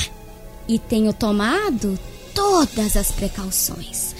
e 0.67 0.79
tenho 0.79 1.13
tomado 1.13 1.99
todas 2.35 2.97
as 2.97 3.13
precauções 3.13 4.15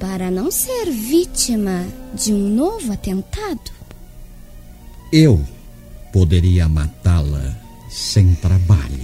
para 0.00 0.30
não 0.30 0.50
ser 0.50 0.90
vítima 0.90 1.86
de 2.14 2.32
um 2.32 2.48
novo 2.48 2.92
atentado. 2.92 3.70
Eu 5.12 5.44
poderia 6.12 6.68
matá-la 6.68 7.56
sem 7.90 8.34
trabalho. 8.36 9.02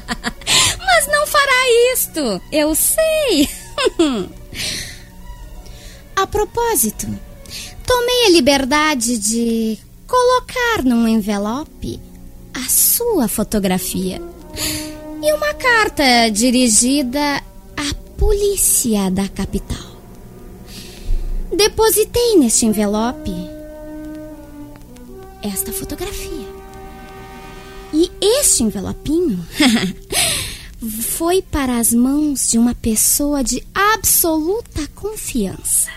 Mas 1.00 1.06
não 1.06 1.26
fará 1.26 1.92
isto, 1.94 2.42
eu 2.52 2.74
sei. 2.74 3.48
a 6.14 6.26
propósito, 6.26 7.06
tomei 7.86 8.26
a 8.26 8.30
liberdade 8.32 9.16
de 9.16 9.78
colocar 10.06 10.84
num 10.84 11.08
envelope 11.08 11.98
a 12.52 12.68
sua 12.68 13.28
fotografia 13.28 14.20
e 15.22 15.32
uma 15.32 15.54
carta 15.54 16.28
dirigida 16.30 17.42
à 17.74 17.94
polícia 18.18 19.10
da 19.10 19.26
capital. 19.26 19.96
Depositei 21.56 22.36
neste 22.36 22.66
envelope 22.66 23.32
esta 25.42 25.72
fotografia. 25.72 26.60
E 27.90 28.12
este 28.20 28.64
envelopinho 28.64 29.42
foi 30.88 31.42
para 31.42 31.78
as 31.78 31.92
mãos 31.92 32.50
de 32.50 32.58
uma 32.58 32.74
pessoa 32.74 33.44
de 33.44 33.62
absoluta 33.74 34.86
confiança. 34.94 35.90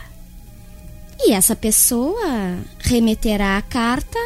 E 1.20 1.32
essa 1.32 1.56
pessoa 1.56 2.58
remeterá 2.80 3.58
a 3.58 3.62
carta 3.62 4.20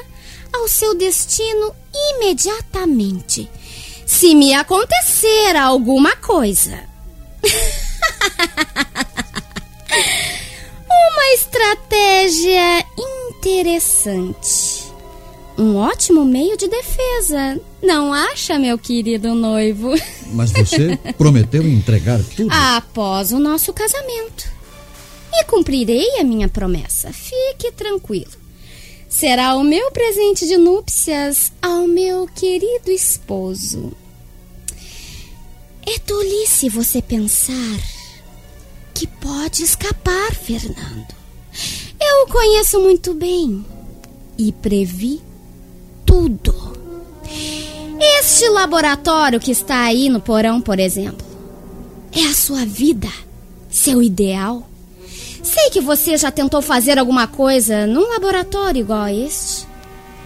ao 0.51 0.67
seu 0.67 0.95
destino 0.95 1.75
imediatamente, 1.93 3.49
se 4.05 4.33
me 4.33 4.53
acontecer 4.53 5.55
alguma 5.55 6.15
coisa. 6.15 6.83
Uma 10.89 11.33
estratégia 11.33 12.85
interessante. 12.97 14.87
Um 15.57 15.75
ótimo 15.75 16.25
meio 16.25 16.57
de 16.57 16.67
defesa, 16.67 17.59
não 17.81 18.13
acha, 18.13 18.57
meu 18.57 18.77
querido 18.77 19.33
noivo? 19.35 19.93
Mas 20.33 20.51
você 20.51 20.97
prometeu 21.17 21.67
entregar 21.67 22.19
tudo? 22.35 22.49
Após 22.51 23.31
o 23.31 23.39
nosso 23.39 23.71
casamento. 23.73 24.49
E 25.33 25.43
cumprirei 25.45 26.19
a 26.19 26.23
minha 26.23 26.47
promessa. 26.47 27.11
Fique 27.13 27.71
tranquilo. 27.71 28.31
Será 29.09 29.55
o 29.55 29.63
meu 29.63 29.91
presente 29.91 30.45
de 30.47 30.57
núpcias 30.57 31.51
ao 31.61 31.87
meu 31.87 32.27
querido 32.27 32.91
esposo. 32.91 33.93
É 35.85 35.97
tolice 35.99 36.67
você 36.67 37.01
pensar 37.01 37.79
que 38.93 39.07
pode 39.07 39.63
escapar, 39.63 40.33
Fernando. 40.33 41.15
Eu 41.99 42.23
o 42.23 42.27
conheço 42.27 42.79
muito 42.81 43.13
bem 43.13 43.65
e 44.37 44.51
previ 44.51 45.21
tudo. 46.05 46.77
Este 47.99 48.49
laboratório 48.49 49.39
que 49.39 49.51
está 49.51 49.83
aí 49.83 50.09
no 50.09 50.19
porão, 50.19 50.61
por 50.61 50.79
exemplo, 50.79 51.25
é 52.11 52.23
a 52.25 52.33
sua 52.33 52.65
vida, 52.65 53.09
seu 53.69 54.01
ideal. 54.01 54.67
Sei 55.43 55.69
que 55.69 55.81
você 55.81 56.17
já 56.17 56.29
tentou 56.29 56.61
fazer 56.61 56.99
alguma 56.99 57.27
coisa 57.27 57.87
num 57.87 58.07
laboratório 58.09 58.81
igual 58.81 59.03
a 59.03 59.13
este 59.13 59.65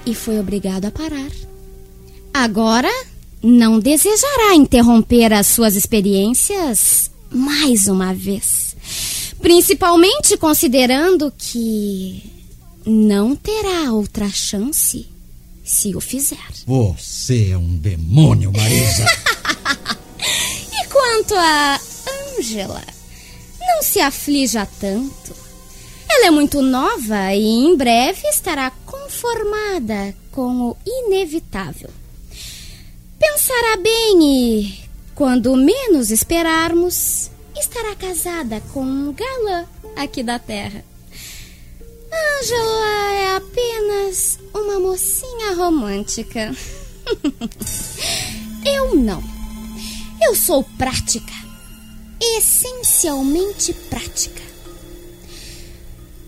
e 0.05 0.15
foi 0.15 0.39
obrigado 0.39 0.85
a 0.85 0.91
parar. 0.91 1.31
Agora 2.33 2.89
não 3.41 3.79
desejará 3.79 4.55
interromper 4.55 5.33
as 5.33 5.47
suas 5.47 5.75
experiências 5.75 7.11
mais 7.29 7.87
uma 7.87 8.13
vez. 8.13 8.75
Principalmente 9.41 10.37
considerando 10.37 11.31
que 11.37 12.23
não 12.85 13.35
terá 13.35 13.91
outra 13.91 14.29
chance 14.29 15.10
se 15.63 15.95
o 15.95 16.01
fizer. 16.01 16.37
Você 16.65 17.51
é 17.51 17.57
um 17.57 17.77
demônio, 17.77 18.51
Marisa. 18.51 19.05
e 20.71 20.87
quanto 20.87 21.35
a 21.35 21.79
Angela? 22.37 22.83
Não 23.59 23.83
se 23.83 23.99
aflija 23.99 24.67
tanto. 24.79 25.35
Ela 26.09 26.27
é 26.27 26.31
muito 26.31 26.61
nova 26.61 27.33
e 27.33 27.45
em 27.45 27.75
breve 27.77 28.27
estará 28.27 28.71
conformada 28.85 30.13
com 30.31 30.69
o 30.69 30.77
inevitável. 30.85 31.89
Pensará 33.17 33.77
bem 33.77 34.19
e, 34.21 34.79
quando 35.15 35.55
menos 35.55 36.11
esperarmos, 36.11 37.29
estará 37.57 37.95
casada 37.95 38.61
com 38.73 38.81
um 38.81 39.13
galã 39.13 39.65
aqui 39.95 40.23
da 40.23 40.39
terra. 40.39 40.83
Angela 42.11 43.13
é 43.13 43.35
apenas 43.35 44.39
uma 44.53 44.79
mocinha 44.79 45.55
romântica. 45.55 46.53
Eu 48.65 48.95
não. 48.95 49.23
Eu 50.21 50.35
sou 50.35 50.63
prática. 50.77 51.33
Essencialmente 52.19 53.73
prática. 53.73 54.41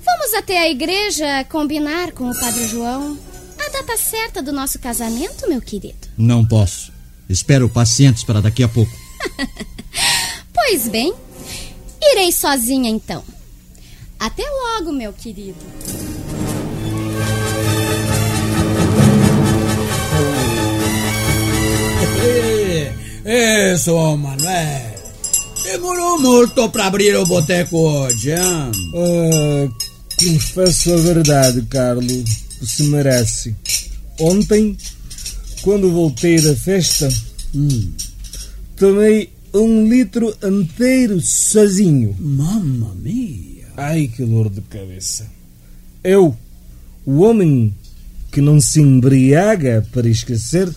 Vamos 0.03 0.33
até 0.33 0.57
a 0.59 0.69
igreja 0.69 1.43
combinar 1.45 2.11
com 2.11 2.29
o 2.29 2.39
Padre 2.39 2.67
João 2.67 3.17
a 3.59 3.69
data 3.69 3.97
certa 3.97 4.41
do 4.41 4.51
nosso 4.51 4.79
casamento, 4.79 5.47
meu 5.47 5.61
querido. 5.61 6.07
Não 6.17 6.45
posso. 6.45 6.91
Espero 7.29 7.69
pacientes 7.69 8.23
para 8.23 8.41
daqui 8.41 8.63
a 8.63 8.67
pouco. 8.67 8.91
Pois 10.65 10.87
bem, 10.87 11.13
irei 12.01 12.31
sozinha 12.31 12.89
então. 12.89 13.23
Até 14.23 14.43
logo, 14.49 14.93
meu 14.93 15.11
querido. 15.11 15.59
E, 23.25 23.73
isso, 23.73 23.93
Manuel. 24.17 24.93
Demorou 25.63 26.19
muito 26.19 26.69
para 26.69 26.87
abrir 26.87 27.15
o 27.15 27.25
boteco 27.25 27.77
hoje, 27.77 28.31
hein? 28.31 28.71
Ah, 28.95 29.69
confesso 30.19 30.93
a 30.93 30.97
verdade, 30.97 31.61
Carlos. 31.63 32.23
Se 32.61 32.83
merece. 32.83 33.55
Ontem, 34.19 34.77
quando 35.61 35.91
voltei 35.91 36.39
da 36.39 36.55
festa, 36.55 37.09
Hum. 37.55 37.93
tomei 38.75 39.29
um 39.53 39.87
litro 39.87 40.35
inteiro 40.43 41.21
sozinho. 41.21 42.15
Mamma 42.19 42.93
mia. 42.95 43.52
Ai, 43.75 44.07
que 44.07 44.23
dor 44.23 44.49
de 44.49 44.61
cabeça. 44.61 45.25
Eu, 46.03 46.35
o 47.05 47.21
homem 47.21 47.73
que 48.31 48.41
não 48.41 48.59
se 48.59 48.81
embriaga 48.81 49.85
para 49.91 50.07
esquecer, 50.07 50.69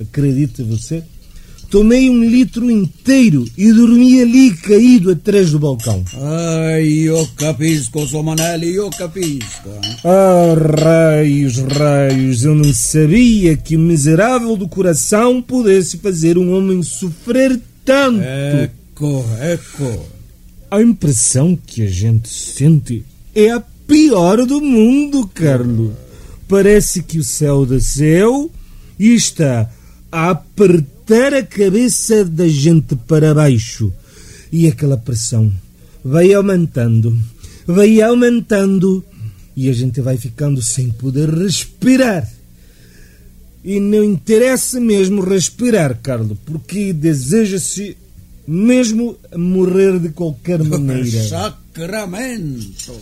acredita 0.00 0.64
você? 0.64 1.02
Tomei 1.70 2.10
um 2.10 2.22
litro 2.22 2.70
inteiro 2.70 3.46
e 3.56 3.72
dormi 3.72 4.20
ali 4.20 4.54
caído 4.54 5.10
atrás 5.10 5.52
do 5.52 5.58
balcão. 5.58 6.04
Ai, 6.14 6.84
io 6.84 7.26
capisco, 7.34 8.06
Sr. 8.06 8.22
Manelli, 8.22 8.74
io 8.74 8.90
capisco. 8.90 9.70
Ah, 10.04 10.54
raios, 10.82 11.56
raios, 11.56 12.44
eu 12.44 12.54
não 12.54 12.70
sabia 12.74 13.56
que 13.56 13.76
o 13.76 13.80
miserável 13.80 14.54
do 14.54 14.68
coração 14.68 15.40
pudesse 15.40 15.96
fazer 15.96 16.36
um 16.36 16.52
homem 16.54 16.82
sofrer 16.82 17.58
tanto. 17.86 18.20
Ecco, 18.22 19.24
ecco. 19.40 20.06
A 20.72 20.80
impressão 20.80 21.54
que 21.54 21.82
a 21.82 21.86
gente 21.86 22.30
sente 22.30 23.04
é 23.34 23.50
a 23.50 23.60
pior 23.60 24.46
do 24.46 24.58
mundo, 24.58 25.30
Carlo. 25.34 25.94
Parece 26.48 27.02
que 27.02 27.18
o 27.18 27.24
céu 27.24 27.66
desceu 27.66 28.50
e 28.98 29.12
está 29.12 29.70
a 30.10 30.30
apertar 30.30 31.34
a 31.34 31.42
cabeça 31.42 32.24
da 32.24 32.48
gente 32.48 32.96
para 32.96 33.34
baixo. 33.34 33.92
E 34.50 34.66
aquela 34.66 34.96
pressão 34.96 35.52
vai 36.02 36.32
aumentando, 36.32 37.18
vai 37.66 38.00
aumentando 38.00 39.04
e 39.54 39.68
a 39.68 39.74
gente 39.74 40.00
vai 40.00 40.16
ficando 40.16 40.62
sem 40.62 40.88
poder 40.88 41.28
respirar. 41.28 42.26
E 43.62 43.78
não 43.78 44.02
interessa 44.02 44.80
mesmo 44.80 45.20
respirar, 45.20 45.98
Carlo, 46.02 46.34
porque 46.46 46.94
deseja-se 46.94 47.94
mesmo 48.46 49.16
morrer 49.36 49.98
de 49.98 50.10
qualquer 50.10 50.62
maneira. 50.64 51.28
Sacramento. 51.28 53.00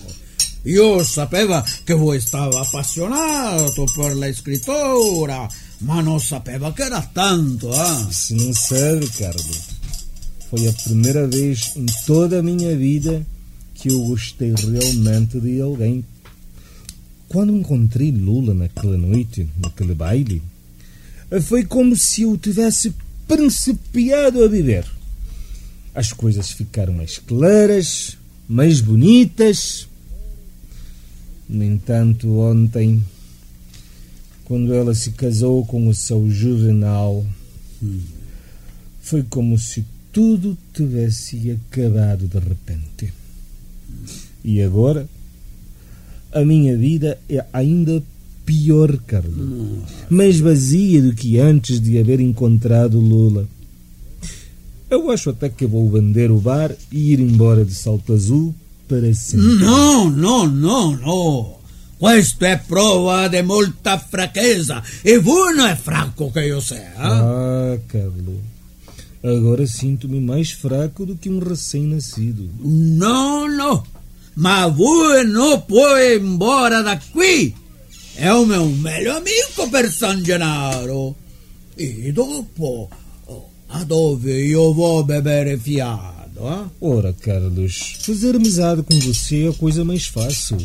Io 0.65 1.03
sapevo 1.05 1.65
che 1.85 1.95
voi 1.95 2.21
stava 2.21 2.61
appassionato 2.61 3.87
per 3.95 4.15
la 4.15 4.31
scrittura, 4.31 5.49
ma 5.79 6.03
non 6.03 6.21
sapevo 6.21 6.71
che 6.73 6.83
era 6.83 7.01
tanto, 7.13 7.73
ah. 7.73 8.09
Não 8.31 8.53
sabe, 8.53 9.09
Carlos, 9.17 9.69
foi 10.51 10.67
a 10.67 10.73
primeira 10.73 11.27
vez 11.27 11.73
em 11.77 11.87
toda 12.05 12.41
a 12.41 12.43
minha 12.43 12.77
vida 12.77 13.25
que 13.73 13.89
eu 13.89 14.01
gostei 14.05 14.53
realmente 14.55 15.41
de 15.41 15.63
alguém. 15.63 16.05
Quando 17.29 17.57
encontrei 17.57 18.11
Lula 18.11 18.53
naquela 18.53 18.99
noite, 18.99 19.49
naquele 19.57 19.95
baile, 19.95 20.43
foi 21.41 21.65
como 21.65 21.97
se 21.97 22.23
eu 22.23 22.37
tivesse 22.37 22.93
principiado 23.27 24.45
a 24.45 24.49
viver. 24.49 24.85
As 25.95 26.13
coisas 26.13 26.51
ficaram 26.51 26.93
mais 26.93 27.19
claras, 27.19 28.17
mais 28.49 28.81
bonitas. 28.81 29.89
No 31.49 31.65
entanto, 31.65 32.39
ontem, 32.39 33.03
quando 34.45 34.73
ela 34.73 34.95
se 34.95 35.11
casou 35.13 35.65
com 35.67 35.89
o 35.89 35.95
seu 35.95 36.31
juvenal, 36.31 37.27
foi 39.01 39.23
como 39.25 39.59
se 39.59 39.85
tudo 40.13 40.57
tivesse 40.73 41.51
acabado 41.51 42.29
de 42.29 42.39
repente. 42.39 43.13
E 44.45 44.63
agora, 44.63 45.09
a 46.33 46.45
minha 46.45 46.77
vida 46.77 47.19
é 47.29 47.45
ainda 47.53 48.03
pior, 48.45 48.97
Carlos. 49.07 49.85
Mais 50.09 50.39
vazia 50.39 51.03
do 51.03 51.15
que 51.15 51.39
antes 51.39 51.81
de 51.81 51.99
haver 51.99 52.21
encontrado 52.21 52.99
Lula. 52.99 53.49
Eu 54.91 55.09
acho 55.11 55.31
até 55.31 55.49
que 55.49 55.67
vou 55.67 55.89
vender 55.89 56.33
o 56.33 56.41
bar 56.41 56.75
e 56.91 57.13
ir 57.13 57.21
embora 57.21 57.65
de 57.65 57.73
Salto 57.73 58.13
Azul 58.13 58.53
para 58.89 59.15
sempre. 59.15 59.65
No, 59.65 60.11
no, 60.11 60.49
no, 60.49 60.97
no. 60.97 61.61
Questo 61.97 62.45
è 62.45 62.61
prova 62.67 63.29
di 63.29 63.41
molta 63.43 63.99
fraqueza. 63.99 64.83
E 65.03 65.19
voi 65.19 65.55
non 65.55 65.69
è 65.69 65.77
franco 65.77 66.31
che 66.33 66.47
io 66.47 66.61
sia. 66.61 66.93
Ah, 66.97 67.79
Carlos. 67.87 68.41
Agora 69.23 69.65
sinto-me 69.67 70.19
mais 70.19 70.51
fraco 70.51 71.05
do 71.05 71.15
que 71.15 71.29
um 71.29 71.39
recém-nascido. 71.39 72.49
No, 72.59 73.47
no. 73.47 73.87
Ma 74.35 74.67
voi 74.67 75.25
non 75.27 75.65
può 75.67 75.97
ir 75.99 76.19
embora 76.19 76.81
da 76.81 76.99
qui. 77.13 77.55
È 78.15 78.29
un 78.31 78.49
mio 78.49 78.65
meglio 78.65 79.17
amico 79.17 79.69
per 79.71 79.89
San 79.93 80.23
Gennaro. 80.23 81.15
E 81.77 82.11
dopo, 82.13 82.89
a 83.71 83.85
dove 83.85 84.33
io 84.47 84.73
vou 84.75 85.03
bebere 85.05 85.57
fiado? 85.59 86.41
Eh? 86.41 86.65
Ora, 86.81 87.13
Carlos, 87.13 87.97
fazer 88.01 88.37
amizade 88.37 88.83
com 88.83 88.99
você 89.01 89.47
é 89.47 89.49
a 89.49 89.53
coisa 89.53 89.85
mais 89.85 90.07
fácil. 90.07 90.59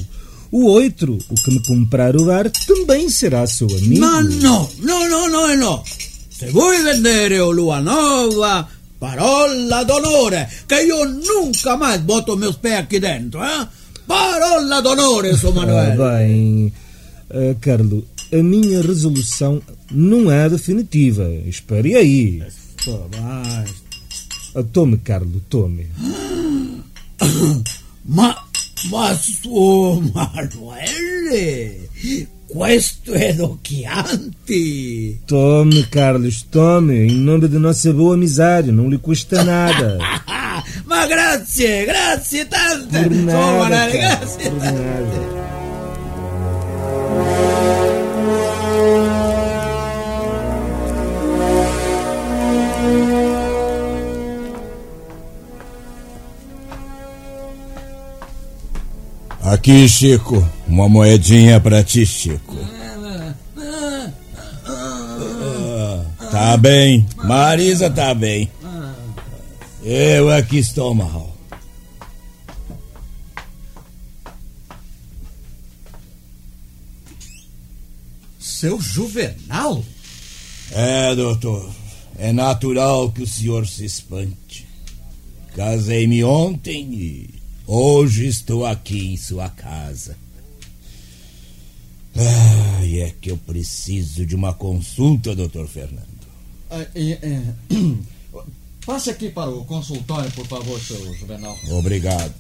O 0.52 0.65
outro, 0.65 1.18
o 1.30 1.36
que 1.36 1.52
me 1.52 1.60
comprar 1.65 2.15
o 2.15 2.26
bar, 2.26 2.50
também 2.65 3.10
será 3.10 3.46
seu 3.46 3.68
amigo. 3.68 4.00
Ma 4.00 4.22
no, 4.22 4.70
no, 4.80 5.10
no, 5.10 5.28
no, 5.30 5.52
e 5.52 5.58
no. 5.58 5.84
Se 6.30 6.48
vuoi 6.52 6.82
vedere 6.84 7.39
o 7.41 7.52
lua 7.52 7.82
nova, 7.82 8.68
parola 9.00 9.84
d'onore, 9.84 10.48
che 10.68 10.84
io 10.84 11.04
nunca 11.06 11.76
mais 11.78 12.02
boto 12.02 12.38
meus 12.38 12.58
pés 12.58 12.80
aqui 12.80 13.00
dentro, 13.00 13.44
eh? 13.44 13.68
Parola 14.08 14.82
d'onore, 14.82 15.36
seu 15.38 15.50
Ah, 15.50 15.54
Manuel. 15.54 15.98
bem, 15.98 16.74
ah, 17.32 17.56
Carlos, 17.60 18.04
a 18.32 18.38
minha 18.41 18.82
resolução 18.82 19.62
não 19.91 20.32
é 20.32 20.48
definitiva. 20.50 21.28
Espere 21.48 21.96
aí. 21.96 22.44
Ah, 22.88 24.63
Tome, 24.71 25.02
Carlos, 25.02 25.41
tome. 25.50 25.89
Ma, 28.08 28.36
ma 28.91 29.17
su 29.17 30.12
Manuele, 30.13 31.89
questo 32.45 33.13
è 33.13 33.34
do 33.34 33.58
Chianti. 33.62 35.21
Tome, 35.26 35.89
Carlos, 35.89 36.45
tome. 36.50 37.08
Em 37.08 37.15
nome 37.15 37.48
de 37.48 37.58
nossa 37.58 37.91
boa 37.91 38.13
amizade, 38.13 38.71
não 38.71 38.88
lhe 38.88 39.00
custa 39.00 39.43
nada. 39.43 39.98
ma 40.86 41.08
grazie, 41.08 41.86
grazie 41.86 42.45
tante. 42.45 43.02
Por 43.02 43.12
nada, 43.12 43.58
Manuele, 43.58 43.98
Carlos, 43.98 44.36
grazie 44.36 44.52
tante. 44.60 45.35
Aqui, 59.56 59.88
Chico, 59.88 60.46
uma 60.68 60.89
moedinha 60.89 61.62
pra 61.62 61.82
ti, 61.82 62.06
Chico. 62.06 62.58
Ah, 65.48 66.06
tá 66.30 66.58
bem, 66.58 67.08
Marisa 67.24 67.89
tá 67.89 68.13
bem. 68.13 68.52
Eu 69.82 70.30
aqui 70.30 70.58
estou 70.58 70.94
mal. 70.94 71.34
Seu 78.38 78.82
Juvenal? 78.82 79.82
É, 80.72 81.15
doutor, 81.15 81.72
é 82.20 82.34
natural 82.34 83.10
que 83.10 83.24
o 83.24 83.28
senhor 83.28 83.65
se 83.65 83.86
espante. 83.86 84.68
Casei-me 85.56 86.26
ontem 86.26 86.94
e 86.94 87.44
hoje 87.67 88.28
estou 88.28 88.65
aqui 88.65 89.13
em 89.13 89.17
sua 89.17 89.49
casa. 89.49 90.17
Ai, 92.15 93.01
é 93.01 93.13
que 93.19 93.32
eu 93.32 93.38
preciso 93.38 94.25
de 94.25 94.36
uma 94.36 94.54
consulta, 94.54 95.36
doutor 95.36 95.67
Fernando. 95.67 96.06
Ah, 96.69 96.86
é, 96.95 97.12
é, 97.12 97.41
Passe 98.86 99.10
aqui 99.10 99.30
para 99.30 99.49
o 99.49 99.65
consultório, 99.65 100.32
por 100.32 100.45
favor, 100.45 100.80
seu 100.80 101.13
Juvenal. 101.15 101.58
Obrigado. 101.71 102.34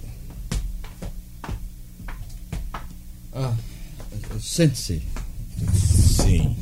Ah, 3.33 3.53
Sente-se. 4.39 5.01
Sim. 6.15 6.55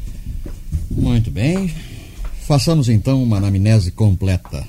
Muito 0.89 1.29
bem. 1.29 1.73
Façamos 2.47 2.87
então 2.87 3.21
uma 3.21 3.37
anamnese 3.37 3.91
completa. 3.91 4.65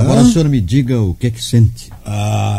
Agora 0.00 0.22
o 0.22 0.32
senhor 0.32 0.48
me 0.48 0.60
diga 0.60 1.00
o 1.00 1.14
que 1.14 1.26
é 1.26 1.30
que 1.30 1.42
sente. 1.42 1.90
Ah. 2.04 2.55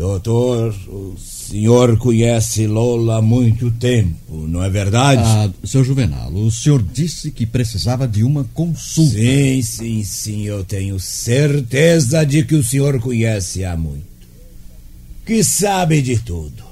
Doutor, 0.00 0.74
o 0.88 1.14
senhor 1.18 1.98
conhece 1.98 2.66
Lola 2.66 3.18
há 3.18 3.22
muito 3.22 3.70
tempo, 3.72 4.34
não 4.48 4.64
é 4.64 4.70
verdade? 4.70 5.20
Ah, 5.22 5.50
seu 5.62 5.84
Juvenal, 5.84 6.32
o 6.32 6.50
senhor 6.50 6.82
disse 6.82 7.30
que 7.30 7.44
precisava 7.44 8.08
de 8.08 8.24
uma 8.24 8.44
consulta. 8.54 9.10
Sim, 9.10 9.60
sim, 9.60 10.02
sim, 10.02 10.44
eu 10.44 10.64
tenho 10.64 10.98
certeza 10.98 12.24
de 12.24 12.42
que 12.42 12.54
o 12.54 12.64
senhor 12.64 12.98
conhece 12.98 13.62
há 13.62 13.76
muito. 13.76 14.06
Que 15.26 15.44
sabe 15.44 16.00
de 16.00 16.18
tudo. 16.18 16.64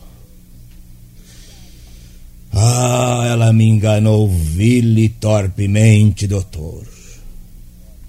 Ah, 2.50 3.26
ela 3.28 3.52
me 3.52 3.68
enganou 3.68 4.26
vil 4.26 4.96
e 4.96 5.10
torpemente, 5.10 6.26
doutor. 6.26 6.82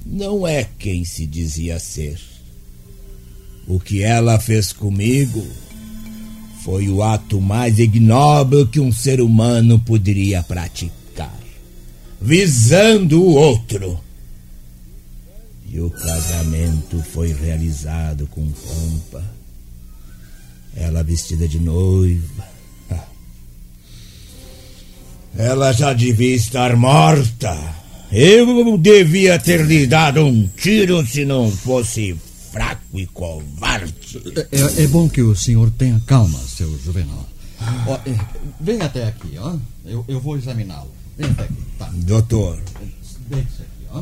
Não 0.06 0.48
é 0.48 0.66
quem 0.80 1.04
se 1.04 1.26
dizia 1.28 1.78
ser. 1.78 2.29
O 3.70 3.80
que 3.80 4.04
ela 4.04 4.38
fez 4.38 4.74
comigo 4.74 5.48
foi 6.66 6.90
o 6.90 7.02
ato 7.02 7.40
mais 7.40 7.80
ignóbil 7.80 8.68
que 8.68 8.82
um 8.82 8.92
ser 8.92 9.22
humano 9.22 9.80
poderia 9.80 10.44
praticar 10.44 11.00
visando 12.22 13.22
o 13.22 13.36
outro. 13.36 14.00
E 15.72 15.80
o 15.80 15.90
casamento 15.90 17.02
foi 17.14 17.32
realizado 17.32 18.28
com 18.28 18.42
pompa. 18.50 19.24
Ela 20.76 21.04
vestida 21.04 21.48
de 21.48 21.60
noiva. 21.60 22.48
Ela 25.38 25.72
já 25.72 25.94
devia 25.94 26.36
estar 26.36 26.76
morta. 26.76 27.56
Eu 28.12 28.78
devia 28.78 29.38
ter 29.38 29.64
lhe 29.64 29.86
dado 29.86 30.26
um 30.26 30.48
tiro 30.58 31.06
se 31.06 31.24
não 31.24 31.52
fosse 31.52 32.18
fraco 32.52 33.00
e 33.00 33.06
covarde. 33.08 34.22
É, 34.52 34.84
é 34.84 34.88
bom 34.88 35.10
que 35.10 35.22
o 35.22 35.36
senhor 35.36 35.72
tenha 35.72 36.02
calma, 36.06 36.40
seu 36.40 36.78
Juvenal. 36.80 37.28
Ó, 37.88 37.96
é, 38.06 38.18
vem 38.60 38.82
até 38.82 39.08
aqui, 39.08 39.38
ó. 39.38 39.56
Eu, 39.86 40.06
eu 40.08 40.20
vou 40.20 40.38
examiná-lo. 40.38 40.92
Vem 41.18 41.30
até 41.30 41.44
aqui, 41.44 41.66
tá. 41.78 41.90
Doutor, 41.94 42.60
Deite-se 43.30 43.62
aqui, 43.62 43.86
ó. 43.92 44.02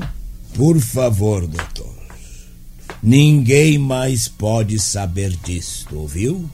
por 0.54 0.80
favor, 0.80 1.48
doutor. 1.48 1.96
Ninguém 3.02 3.78
mais 3.78 4.28
pode 4.28 4.80
saber 4.80 5.36
disto, 5.44 5.98
ouviu? 5.98 6.50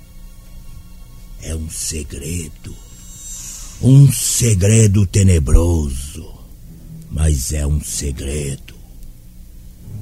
É 1.41 1.55
um 1.55 1.69
segredo. 1.69 2.75
Um 3.81 4.11
segredo 4.11 5.05
tenebroso. 5.05 6.33
Mas 7.11 7.53
é 7.53 7.65
um 7.67 7.81
segredo. 7.81 8.73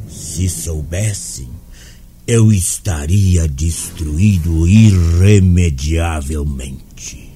Se 0.07 0.47
soubessem, 0.49 1.49
eu 2.31 2.51
estaria 2.53 3.45
destruído 3.45 4.65
irremediavelmente. 4.65 7.29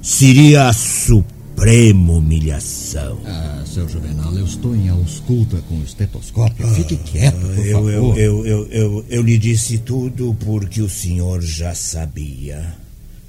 Seria 0.00 0.68
a 0.68 0.72
suprema 0.72 2.14
humilhação. 2.14 3.20
Ah, 3.26 3.62
seu 3.66 3.86
Juvenal, 3.86 4.34
eu 4.34 4.46
estou 4.46 4.74
em 4.74 4.88
ausculta 4.88 5.58
com 5.68 5.76
o 5.78 5.84
estetoscópio. 5.84 6.66
Fique 6.74 6.96
quieto, 6.96 7.36
por 7.38 7.50
Ah, 7.50 7.60
eu, 7.60 7.72
favor. 7.74 7.92
eu, 7.92 8.16
eu, 8.16 8.46
eu, 8.46 8.66
eu, 8.70 9.04
eu 9.10 9.22
lhe 9.22 9.36
disse 9.36 9.76
tudo 9.78 10.34
porque 10.40 10.80
o 10.80 10.88
senhor 10.88 11.42
já 11.42 11.74
sabia. 11.74 12.74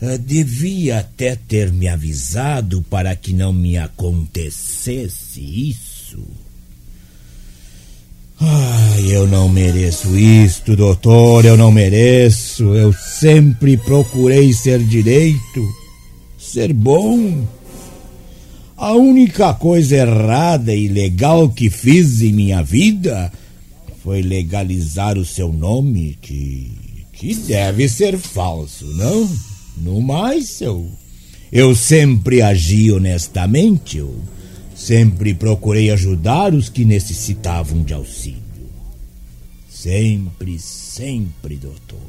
Ah, 0.02 0.16
Devia 0.18 1.00
até 1.00 1.36
ter 1.36 1.74
me 1.74 1.90
avisado 1.90 2.82
para 2.90 3.14
que 3.18 3.34
não 3.34 3.52
me 3.52 3.78
acontecesse 3.78 5.42
isso. 5.42 6.24
Ai, 8.48 9.08
eu 9.10 9.28
não 9.28 9.50
mereço 9.50 10.16
isto, 10.16 10.76
doutor, 10.76 11.46
eu 11.46 11.58
não 11.58 11.72
mereço. 11.72 12.76
Eu 12.76 12.94
sempre 12.94 13.76
procurei 13.76 14.54
ser 14.54 14.80
direito, 14.84 15.68
ser 16.38 16.72
bom. 16.72 17.44
A 18.78 18.94
única 18.94 19.54
coisa 19.54 19.96
errada 19.96 20.76
e 20.76 20.86
ilegal 20.86 21.50
que 21.50 21.72
fiz 21.72 22.22
em 22.22 22.34
minha 22.34 22.62
vida 22.62 23.32
foi 24.04 24.22
legalizar 24.22 25.18
o 25.18 25.26
seu 25.26 25.52
nome, 25.52 26.16
que, 26.22 26.72
que 27.14 27.34
deve 27.34 27.90
ser 27.90 28.16
falso, 28.18 28.86
não? 28.86 29.28
No 29.78 30.00
mais, 30.02 30.62
eu, 30.62 30.88
eu 31.52 31.74
sempre 31.74 32.44
agi 32.44 32.92
honestamente, 32.92 33.98
eu 33.98 34.14
sempre 34.76 35.34
procurei 35.34 35.90
ajudar 35.90 36.54
os 36.54 36.68
que 36.68 36.84
necessitavam 36.84 37.82
de 37.84 37.94
auxílio. 37.94 38.44
Sempre, 39.70 40.60
sempre, 40.60 41.56
doutor. 41.56 42.00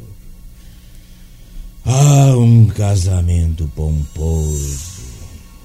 Ah, 1.85 2.37
um 2.37 2.67
casamento 2.67 3.71
pomposo. 3.77 5.07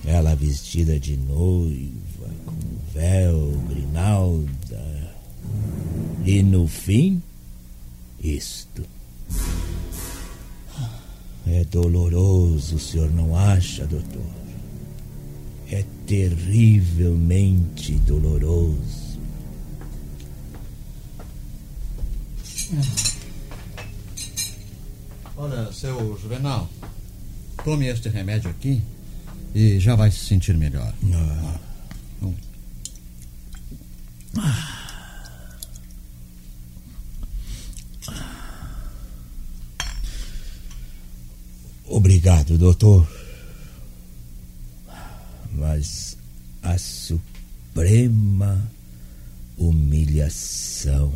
Ela 0.05 0.35
vestida 0.35 0.99
de 0.99 1.17
noiva, 1.17 2.29
com 2.45 2.55
véu, 2.93 3.59
grinalda. 3.69 5.13
E 6.25 6.43
no 6.43 6.67
fim, 6.67 7.21
isto. 8.23 8.83
É 11.47 11.63
doloroso, 11.65 12.75
o 12.75 12.79
senhor 12.79 13.09
não 13.11 13.35
acha, 13.35 13.85
doutor? 13.87 14.40
É 15.71 15.83
terrivelmente 16.05 17.93
doloroso. 17.99 19.17
Olha, 25.37 25.71
seu 25.71 26.19
Juvenal, 26.21 26.69
tome 27.63 27.87
este 27.87 28.09
remédio 28.09 28.49
aqui 28.49 28.81
e 29.55 29.79
já 29.79 29.95
vai 29.95 30.11
se 30.11 30.25
sentir 30.25 30.57
melhor. 30.57 30.93
Hum. 31.01 32.35
Obrigado, 41.87 42.57
doutor. 42.57 43.20
Mas 45.81 46.15
a 46.61 46.77
suprema 46.77 48.71
humilhação. 49.57 51.11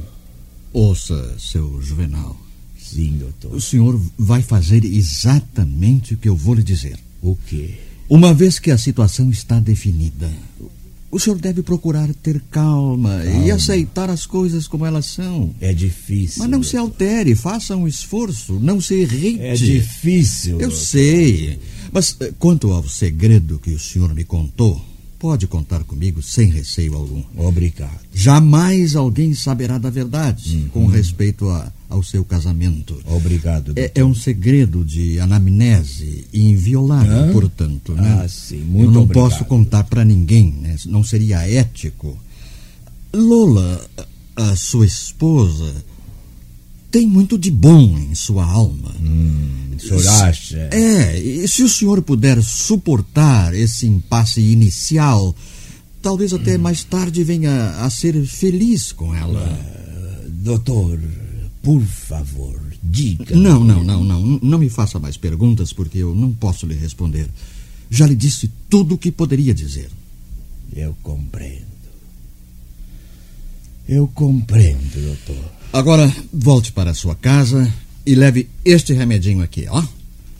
Ouça, 0.73 1.35
seu 1.37 1.79
Juvenal. 1.83 2.35
Sim, 2.75 3.17
doutor. 3.19 3.53
O 3.53 3.61
senhor 3.61 4.01
vai 4.17 4.41
fazer 4.41 4.83
exatamente 4.83 6.15
o 6.15 6.17
que 6.17 6.27
eu 6.27 6.35
vou 6.35 6.55
lhe 6.55 6.63
dizer. 6.63 6.97
O 7.21 7.35
quê? 7.35 7.75
Uma 8.09 8.33
vez 8.33 8.57
que 8.57 8.71
a 8.71 8.77
situação 8.77 9.29
está 9.29 9.59
definida, 9.59 10.31
o 11.11 11.19
senhor 11.19 11.39
deve 11.39 11.61
procurar 11.63 12.09
ter 12.15 12.41
calma, 12.51 13.23
e 13.23 13.31
Calma. 13.31 13.53
aceitar 13.53 14.09
as 14.09 14.25
coisas 14.25 14.67
como 14.67 14.85
elas 14.85 15.05
são. 15.05 15.53
É 15.61 15.73
difícil. 15.73 16.39
Mas 16.39 16.49
não 16.51 16.61
se 16.63 16.75
doutor. 16.75 16.91
altere, 16.91 17.35
faça 17.35 17.75
um 17.75 17.87
esforço, 17.87 18.59
não 18.59 18.81
se 18.81 18.95
irrite. 18.95 19.41
É 19.41 19.53
difícil. 19.53 20.53
Eu 20.59 20.69
doutor. 20.69 20.77
sei. 20.85 21.59
Mas 21.91 22.15
eh, 22.19 22.33
quanto 22.37 22.71
ao 22.71 22.87
segredo 22.87 23.59
que 23.59 23.71
o 23.71 23.79
senhor 23.79 24.13
me 24.13 24.23
contou, 24.25 24.83
pode 25.17 25.47
contar 25.47 25.83
comigo 25.85 26.21
sem 26.21 26.49
receio 26.49 26.93
algum. 26.95 27.23
Obrigado. 27.37 27.99
Jamais 28.13 28.95
alguém 28.95 29.33
saberá 29.33 29.77
da 29.77 29.89
verdade 29.89 30.55
Uhum. 30.57 30.67
com 30.69 30.85
respeito 30.87 31.49
a- 31.49 31.71
ao 31.89 32.01
seu 32.03 32.23
casamento. 32.25 32.99
Obrigado. 33.05 33.73
É, 33.75 33.91
é 33.95 34.03
um 34.03 34.13
segredo 34.15 34.83
de 34.83 35.19
anamnese 35.19 36.25
inviolável, 36.33 37.29
Hã? 37.29 37.31
portanto. 37.31 37.93
Né? 37.93 38.21
Ah, 38.23 38.27
sim, 38.27 38.57
muito 38.59 38.85
Eu 38.87 38.91
não 38.91 39.01
obrigado. 39.03 39.29
posso 39.29 39.45
contar 39.45 39.83
para 39.85 40.03
ninguém, 40.03 40.51
né? 40.51 40.75
não 40.87 41.03
seria 41.03 41.47
ético. 41.47 42.17
Lola, 43.13 43.85
a 44.35 44.55
sua 44.55 44.85
esposa, 44.85 45.73
tem 46.91 47.07
muito 47.07 47.37
de 47.37 47.49
bom 47.51 47.97
em 47.97 48.13
sua 48.15 48.45
alma. 48.45 48.91
Hum, 49.01 49.75
o 49.77 49.79
senhor 49.79 50.07
acha? 50.23 50.57
É, 50.71 51.17
e 51.19 51.47
se 51.47 51.63
o 51.63 51.69
senhor 51.69 52.01
puder 52.01 52.41
suportar 52.43 53.53
esse 53.53 53.85
impasse 53.85 54.41
inicial, 54.41 55.33
talvez 56.01 56.33
Hum. 56.33 56.37
até 56.37 56.57
mais 56.57 56.83
tarde 56.83 57.23
venha 57.23 57.69
a 57.79 57.89
ser 57.89 58.25
feliz 58.25 58.91
com 58.91 59.13
ela. 59.15 59.57
Doutor, 60.27 60.99
por 61.65 61.81
favor, 61.81 62.61
diga. 62.83 63.35
Não, 63.35 63.63
não, 63.63 63.83
não, 63.83 64.03
não. 64.03 64.39
Não 64.39 64.59
me 64.59 64.69
faça 64.69 64.99
mais 64.99 65.17
perguntas 65.17 65.73
porque 65.73 65.97
eu 65.97 66.13
não 66.13 66.31
posso 66.31 66.67
lhe 66.67 66.75
responder. 66.75 67.27
Já 67.89 68.05
lhe 68.05 68.15
disse 68.15 68.51
tudo 68.69 68.93
o 68.93 68.97
que 68.99 69.11
poderia 69.11 69.51
dizer. 69.51 69.89
Eu 70.75 70.95
compreendo. 71.01 71.65
Eu 73.89 74.07
compreendo, 74.07 75.01
doutor. 75.07 75.43
Agora, 75.73 76.15
volte 76.31 76.71
para 76.71 76.93
sua 76.93 77.15
casa 77.15 77.73
e 78.05 78.13
leve 78.13 78.47
este 78.63 78.93
remedinho 78.93 79.41
aqui, 79.41 79.65
ó. 79.67 79.83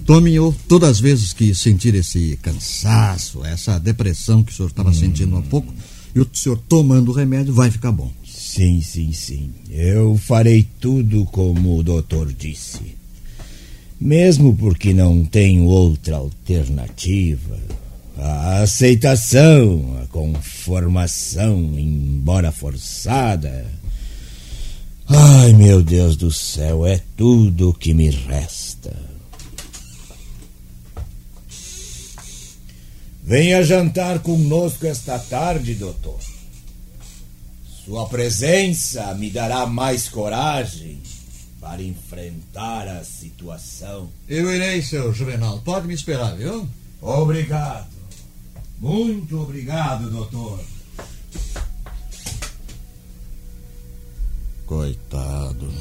Tome-o 0.06 0.56
todas 0.68 0.92
as 0.92 1.00
vezes 1.00 1.34
que 1.34 1.56
sentir 1.56 1.96
esse 1.96 2.38
cansaço, 2.40 3.44
essa 3.44 3.80
depressão 3.80 4.44
que 4.44 4.52
o 4.52 4.56
senhor 4.56 4.70
estava 4.70 4.94
sentindo 4.94 5.36
há 5.38 5.42
pouco. 5.42 5.74
E 6.14 6.20
o 6.20 6.30
senhor 6.32 6.60
tomando 6.70 7.10
o 7.10 7.16
remédio 7.16 7.52
vai 7.52 7.72
ficar 7.72 7.92
bom. 7.92 8.14
Sim, 8.38 8.82
sim, 8.82 9.14
sim. 9.14 9.54
Eu 9.70 10.18
farei 10.18 10.68
tudo 10.82 11.24
como 11.26 11.78
o 11.78 11.84
doutor 11.84 12.34
disse. 12.34 12.96
Mesmo 14.00 14.54
porque 14.54 14.94
não 14.94 15.24
tenho 15.24 15.64
outra 15.66 16.18
alternativa. 16.18 17.58
A 18.18 18.60
aceitação, 18.60 20.00
a 20.04 20.08
conformação, 20.08 21.80
embora 21.80 22.52
forçada. 22.52 23.72
Ai, 25.08 25.54
meu 25.54 25.82
Deus 25.82 26.18
do 26.18 26.32
céu, 26.32 26.86
é 26.86 27.00
tudo 27.16 27.70
o 27.70 27.74
que 27.74 27.94
me 27.94 28.10
resta. 28.10 28.94
Venha 33.24 33.64
jantar 33.64 34.20
conosco 34.20 34.86
esta 34.86 35.18
tarde, 35.18 35.74
doutor. 35.74 36.35
Sua 37.86 38.08
presença 38.08 39.14
me 39.14 39.30
dará 39.30 39.68
mais 39.68 40.10
coragem 40.10 41.00
para 41.62 41.84
enfrentar 41.84 42.88
a 42.88 43.04
situação. 43.04 44.10
Eu 44.28 44.52
irei, 44.52 44.82
seu 44.82 45.14
Juvenal. 45.14 45.62
Pode 45.64 45.86
me 45.88 45.94
esperar, 45.94 46.36
viu? 46.36 46.68
Obrigado. 47.00 47.86
Muito 48.80 49.40
obrigado, 49.40 50.10
doutor. 50.10 50.60
Coitado. 54.66 55.72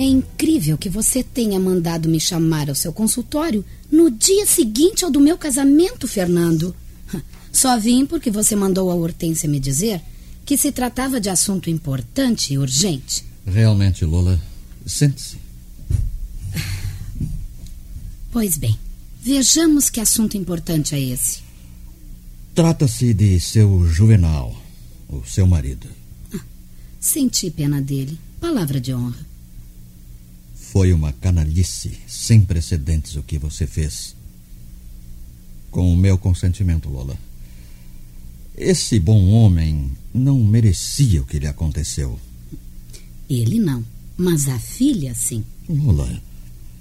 É 0.00 0.02
incrível 0.02 0.78
que 0.78 0.88
você 0.88 1.22
tenha 1.22 1.60
mandado 1.60 2.08
me 2.08 2.18
chamar 2.18 2.70
ao 2.70 2.74
seu 2.74 2.90
consultório 2.90 3.62
no 3.92 4.10
dia 4.10 4.46
seguinte 4.46 5.04
ao 5.04 5.10
do 5.10 5.20
meu 5.20 5.36
casamento, 5.36 6.08
Fernando. 6.08 6.74
Só 7.52 7.78
vim 7.78 8.06
porque 8.06 8.30
você 8.30 8.56
mandou 8.56 8.90
a 8.90 8.94
Hortência 8.94 9.46
me 9.46 9.60
dizer 9.60 10.00
que 10.46 10.56
se 10.56 10.72
tratava 10.72 11.20
de 11.20 11.28
assunto 11.28 11.68
importante 11.68 12.54
e 12.54 12.56
urgente. 12.56 13.22
Realmente, 13.46 14.06
Lola, 14.06 14.40
sente-se. 14.86 15.36
Pois 18.32 18.56
bem, 18.56 18.78
vejamos 19.20 19.90
que 19.90 20.00
assunto 20.00 20.34
importante 20.34 20.94
é 20.94 20.98
esse. 20.98 21.40
Trata-se 22.54 23.12
de 23.12 23.38
seu 23.38 23.86
Juvenal, 23.86 24.56
o 25.10 25.22
seu 25.26 25.46
marido. 25.46 25.86
Senti 26.98 27.50
pena 27.50 27.82
dele. 27.82 28.18
Palavra 28.40 28.80
de 28.80 28.94
honra. 28.94 29.29
Foi 30.72 30.92
uma 30.92 31.12
canalice 31.12 31.98
sem 32.06 32.42
precedentes 32.42 33.16
o 33.16 33.22
que 33.22 33.38
você 33.38 33.66
fez. 33.66 34.14
Com 35.70 35.92
o 35.92 35.96
meu 35.96 36.16
consentimento, 36.16 36.88
Lola. 36.88 37.18
Esse 38.56 39.00
bom 39.00 39.30
homem 39.30 39.90
não 40.14 40.38
merecia 40.38 41.22
o 41.22 41.26
que 41.26 41.38
lhe 41.38 41.46
aconteceu. 41.46 42.18
Ele 43.28 43.58
não, 43.58 43.84
mas 44.16 44.48
a 44.48 44.58
filha 44.58 45.12
sim. 45.14 45.44
Lola, 45.68 46.20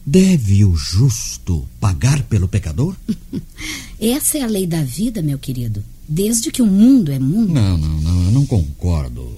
Deve 0.05 0.65
o 0.65 0.75
justo 0.75 1.67
pagar 1.79 2.23
pelo 2.23 2.47
pecador? 2.47 2.95
Essa 4.01 4.39
é 4.39 4.41
a 4.41 4.47
lei 4.47 4.65
da 4.65 4.83
vida, 4.83 5.21
meu 5.21 5.37
querido. 5.37 5.83
Desde 6.07 6.51
que 6.51 6.61
o 6.63 6.65
mundo 6.65 7.11
é 7.11 7.19
mundo. 7.19 7.53
Não, 7.53 7.77
não, 7.77 8.01
não, 8.01 8.23
eu 8.23 8.31
não 8.31 8.45
concordo. 8.45 9.35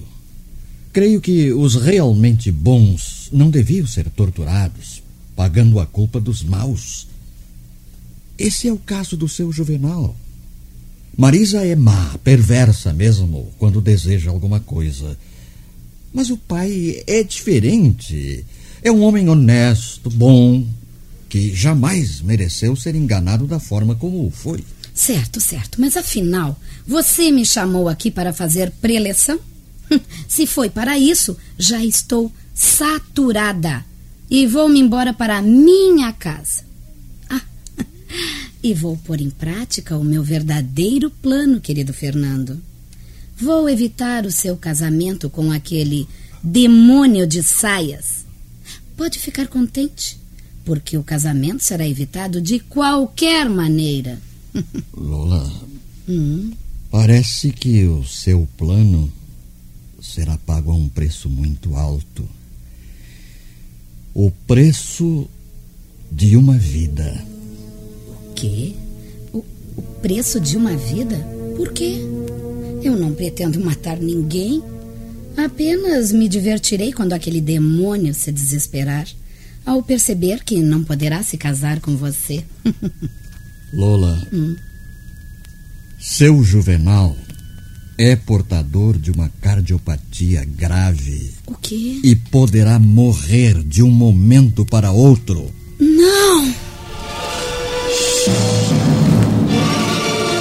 Creio 0.92 1.20
que 1.20 1.52
os 1.52 1.74
realmente 1.74 2.52
bons 2.52 3.28
não 3.32 3.50
deviam 3.50 3.86
ser 3.86 4.10
torturados, 4.10 5.02
pagando 5.34 5.80
a 5.80 5.86
culpa 5.86 6.20
dos 6.20 6.42
maus. 6.42 7.06
Esse 8.38 8.68
é 8.68 8.72
o 8.72 8.76
caso 8.76 9.16
do 9.16 9.26
seu 9.26 9.50
Juvenal. 9.50 10.14
Marisa 11.16 11.64
é 11.64 11.74
má, 11.74 12.18
perversa 12.22 12.92
mesmo, 12.92 13.50
quando 13.58 13.80
deseja 13.80 14.30
alguma 14.30 14.60
coisa. 14.60 15.16
Mas 16.12 16.28
o 16.28 16.36
pai 16.36 17.02
é 17.06 17.22
diferente. 17.22 18.44
É 18.82 18.90
um 18.90 19.02
homem 19.02 19.28
honesto, 19.28 20.10
bom, 20.10 20.66
que 21.28 21.54
jamais 21.54 22.20
mereceu 22.20 22.76
ser 22.76 22.94
enganado 22.94 23.46
da 23.46 23.58
forma 23.58 23.94
como 23.94 24.30
foi. 24.30 24.62
Certo, 24.92 25.40
certo. 25.40 25.80
Mas 25.80 25.96
afinal, 25.96 26.58
você 26.86 27.30
me 27.30 27.46
chamou 27.46 27.88
aqui 27.88 28.10
para 28.10 28.32
fazer 28.32 28.70
preleção? 28.72 29.40
Se 30.28 30.46
foi 30.46 30.70
para 30.70 30.98
isso, 30.98 31.36
já 31.58 31.84
estou 31.84 32.32
saturada 32.54 33.84
e 34.30 34.46
vou-me 34.46 34.80
embora 34.80 35.12
para 35.12 35.38
a 35.38 35.42
minha 35.42 36.12
casa. 36.12 36.64
Ah, 37.28 37.42
e 38.62 38.72
vou 38.72 38.96
pôr 38.96 39.20
em 39.20 39.30
prática 39.30 39.96
o 39.96 40.04
meu 40.04 40.22
verdadeiro 40.22 41.10
plano, 41.10 41.60
querido 41.60 41.92
Fernando. 41.92 42.60
Vou 43.36 43.68
evitar 43.68 44.24
o 44.24 44.30
seu 44.30 44.56
casamento 44.56 45.28
com 45.28 45.50
aquele 45.50 46.06
demônio 46.42 47.26
de 47.26 47.42
saias. 47.42 48.24
Pode 48.96 49.18
ficar 49.18 49.48
contente, 49.48 50.18
porque 50.64 50.96
o 50.96 51.02
casamento 51.02 51.62
será 51.62 51.86
evitado 51.86 52.40
de 52.40 52.58
qualquer 52.58 53.48
maneira. 53.48 54.20
Lola, 54.96 55.50
hum? 56.08 56.52
parece 56.90 57.50
que 57.50 57.84
o 57.86 58.04
seu 58.04 58.46
plano 58.56 59.10
será 60.02 60.36
pago 60.36 60.72
a 60.72 60.74
um 60.74 60.88
preço 60.88 61.30
muito 61.30 61.76
alto. 61.76 62.28
O 64.12 64.30
preço 64.46 65.28
de 66.10 66.36
uma 66.36 66.58
vida. 66.58 67.24
O 68.08 68.34
quê? 68.34 68.74
O, 69.32 69.38
o 69.76 69.82
preço 70.02 70.40
de 70.40 70.56
uma 70.56 70.76
vida? 70.76 71.16
Por 71.56 71.72
quê? 71.72 71.94
Eu 72.82 72.96
não 72.96 73.14
pretendo 73.14 73.64
matar 73.64 73.96
ninguém. 73.96 74.62
Apenas 75.36 76.12
me 76.12 76.28
divertirei 76.28 76.92
quando 76.92 77.12
aquele 77.12 77.40
demônio 77.40 78.12
se 78.12 78.32
desesperar 78.32 79.06
ao 79.64 79.82
perceber 79.82 80.42
que 80.42 80.60
não 80.60 80.82
poderá 80.82 81.22
se 81.22 81.38
casar 81.38 81.80
com 81.80 81.96
você. 81.96 82.44
Lola, 83.72 84.20
hum. 84.30 84.56
seu 85.98 86.42
Juvenal 86.42 87.16
é 88.02 88.16
portador 88.16 88.98
de 88.98 89.12
uma 89.12 89.30
cardiopatia 89.40 90.44
grave. 90.44 91.34
O 91.46 91.54
quê? 91.54 92.00
E 92.02 92.16
poderá 92.16 92.76
morrer 92.76 93.62
de 93.62 93.80
um 93.80 93.90
momento 93.90 94.66
para 94.66 94.90
outro. 94.90 95.52
Não! 95.78 96.52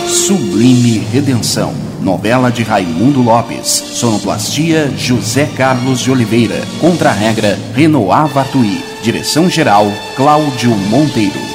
Sublime 0.08 1.04
Redenção. 1.12 1.71
Novela 2.02 2.50
de 2.50 2.63
Raimundo 2.63 3.21
Lopes. 3.21 3.67
Sonoplastia 3.67 4.91
José 4.97 5.45
Carlos 5.56 6.00
de 6.00 6.10
Oliveira. 6.10 6.65
Contra-regra 6.80 7.60
Renoir 7.76 8.28
Vartui. 8.28 8.84
Direção-geral 9.04 9.86
Cláudio 10.15 10.71
Monteiro. 10.89 11.51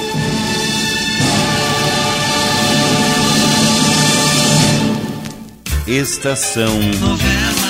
Estação 5.87 6.81
Novela. 6.99 7.66